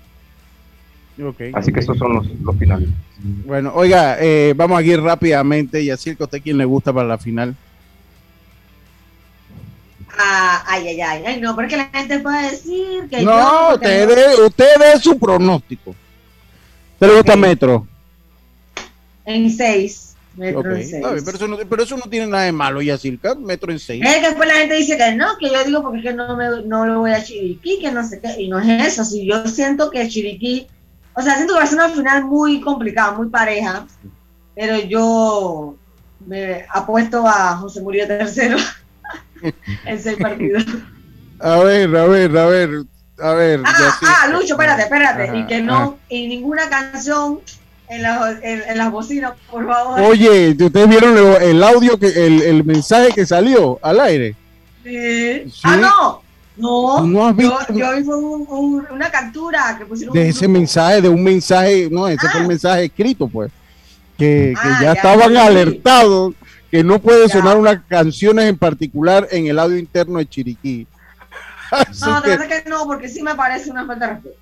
[1.55, 2.89] Así que esos son los, los finales.
[3.19, 6.93] Bueno, oiga, eh, vamos a ir rápidamente y así que a usted quién le gusta
[6.93, 7.55] para la final.
[10.19, 14.47] Ah, ay, ay, ay, ay, no, porque la gente puede decir que no, usted, no...
[14.47, 15.95] usted ve su pronóstico.
[16.95, 17.87] ¿Usted le gusta Metro?
[19.25, 20.15] En seis.
[20.37, 21.03] Metro en seis.
[21.03, 24.03] pero, eso no, pero, eso no, tiene nada de malo, Yacirca, Metro en seis.
[24.05, 26.37] Es que después la gente dice que no, que yo digo porque es que no,
[26.37, 29.05] me, no lo voy a Chiriquí, que no sé qué, y no es eso.
[29.05, 30.67] Si yo siento que Chiriquí
[31.15, 33.87] o sea, siento que va a ser una final muy complicada, muy pareja,
[34.55, 35.77] pero yo
[36.27, 38.59] me apuesto a José Murillo tercero
[39.85, 40.65] en seis partidos.
[41.41, 42.71] A ver, a ver, a ver,
[43.19, 43.61] a ver.
[43.65, 45.39] Ah, ah Lucho, espérate, espérate.
[45.39, 47.41] y que no, y ninguna canción
[47.89, 50.01] en, la, en, las bocinas, por favor.
[50.01, 54.37] Oye, ¿ustedes vieron el audio, que el, el mensaje que salió al aire?
[54.85, 55.51] Sí.
[55.51, 55.61] ¿Sí?
[55.65, 56.30] Ah, no.
[56.61, 60.15] No, no yo, yo vi una captura que pusieron.
[60.15, 62.49] De ese mensaje, de un mensaje, no, ese fue el ah.
[62.49, 63.51] mensaje escrito, pues.
[64.17, 66.35] Que, que ah, ya, estaban alertados
[66.71, 70.87] que no puede sonar unas canciones en particular en el audio interno de Chiriquí.
[72.01, 74.37] no, de verdad que no, porque sí me parece una falta de respeto.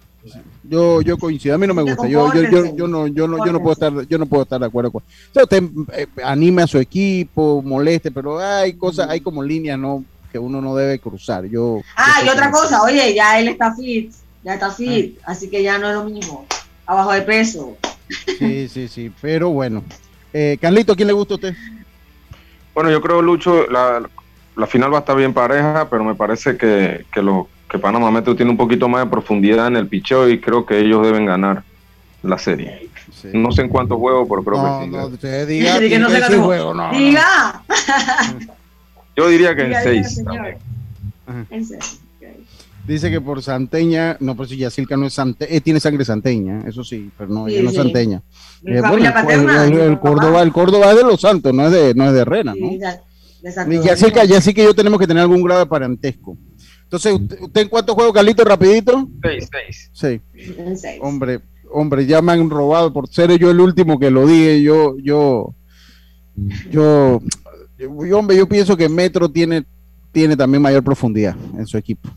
[0.64, 3.44] Yo, yo coincido, a mí no me gusta, yo, yo, yo, yo, no, yo no,
[3.46, 5.02] yo no puedo estar, yo no puedo estar de acuerdo con.
[5.02, 5.62] O sea, usted
[5.94, 10.04] eh, anime a su equipo, moleste, pero hay cosas, hay como líneas, no,
[10.38, 11.44] que uno no debe cruzar.
[11.46, 14.12] Yo, ah, y otra cosa, oye, ya él está fit,
[14.44, 15.32] ya está fit, ah.
[15.32, 16.46] así que ya no es lo mismo,
[16.86, 17.76] abajo de peso.
[18.38, 19.82] Sí, sí, sí, pero bueno.
[20.32, 21.54] Eh, Carlito, ¿quién le gusta a usted?
[22.74, 24.08] Bueno, yo creo, Lucho, la,
[24.56, 28.10] la final va a estar bien pareja, pero me parece que, que, lo, que Panamá
[28.10, 31.26] Metro tiene un poquito más de profundidad en el picheo y creo que ellos deben
[31.26, 31.64] ganar
[32.22, 32.88] la serie.
[33.32, 34.90] No sé en cuántos juegos, pero creo que sí.
[34.90, 36.90] No, usted diga, que no sé juego, no.
[36.92, 37.62] Diga.
[39.18, 40.22] Yo diría que en seis.
[42.86, 46.62] Dice que por santeña, no, pero si Yacilca no es santeña, eh, tiene sangre santeña,
[46.66, 48.22] eso sí, pero no, ella no es santeña.
[48.64, 52.24] Eh, el, Córdoba, el Córdoba es de los santos, no es de, no es de
[52.24, 52.70] Rena, ¿no?
[53.82, 56.38] Yacilca, sí que yo tenemos que tener algún grado de parentesco.
[56.84, 59.06] Entonces, ¿usted, usted en cuántos juegos, Carlito, rapidito?
[59.20, 59.50] Seis,
[59.92, 60.22] seis.
[60.80, 60.88] Sí.
[61.02, 61.40] Hombre,
[61.70, 64.62] hombre, ya me han robado por ser yo el último que lo dije.
[64.62, 65.54] Yo, yo,
[66.70, 67.20] yo,
[67.78, 69.64] yo, hombre, yo pienso que Metro tiene,
[70.12, 72.08] tiene también mayor profundidad en su equipo.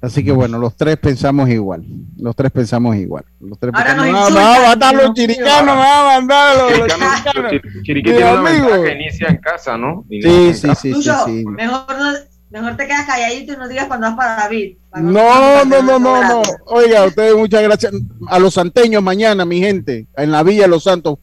[0.00, 1.84] Así que bueno, los tres pensamos igual.
[2.18, 3.24] Los tres pensamos igual.
[3.40, 5.34] Los tres Ahora pensamos, nos "No, me va a insultan, matar los Dios mío".
[5.36, 7.52] chiricanos, me va a mandar los, chiricanos.
[7.84, 8.66] Chiriquí Mi tiene una amigo.
[8.66, 10.04] ventaja que inicia en casa, ¿no?
[10.08, 10.74] Sí, sí, casa.
[10.80, 11.44] sí, sí, sí.
[11.46, 12.12] Mejor, no,
[12.50, 14.76] mejor te quedas calladito y no digas cuando vas para David.
[14.90, 16.42] para No, no, no, no, no.
[16.66, 17.92] Oiga, ustedes muchas gracias.
[18.28, 21.18] A los santeños mañana, mi gente, en la Villa de Los Santos,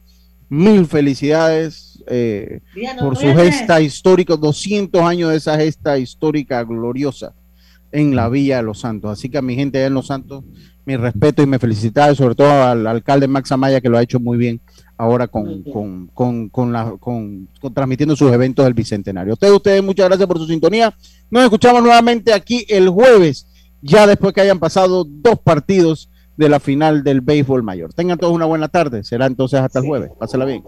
[0.50, 2.62] mil felicidades eh,
[2.99, 7.34] por su gesta histórica, 200 años de esa gesta histórica gloriosa
[7.91, 9.12] en la Villa de Los Santos.
[9.12, 10.43] Así que a mi gente allá en Los Santos,
[10.86, 14.20] mi respeto y me felicidades, sobre todo al alcalde Max Amaya, que lo ha hecho
[14.20, 14.62] muy bien
[14.97, 16.93] ahora con, con, con, con la,
[17.74, 19.34] transmitiendo sus eventos del Bicentenario.
[19.34, 20.95] Ustedes, ustedes, muchas gracias por su sintonía.
[21.30, 23.47] Nos escuchamos nuevamente aquí el jueves,
[23.82, 27.93] ya después que hayan pasado dos partidos de la final del béisbol mayor.
[27.93, 29.04] Tengan todos una buena tarde.
[29.04, 30.12] Será entonces hasta el jueves.
[30.20, 30.64] Pásela bien.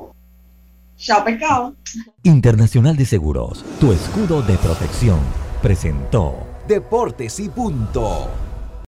[1.04, 1.76] Chao, pescado.
[2.24, 5.20] Internacional de Seguros, tu escudo de protección,
[5.62, 8.30] presentó Deportes y punto.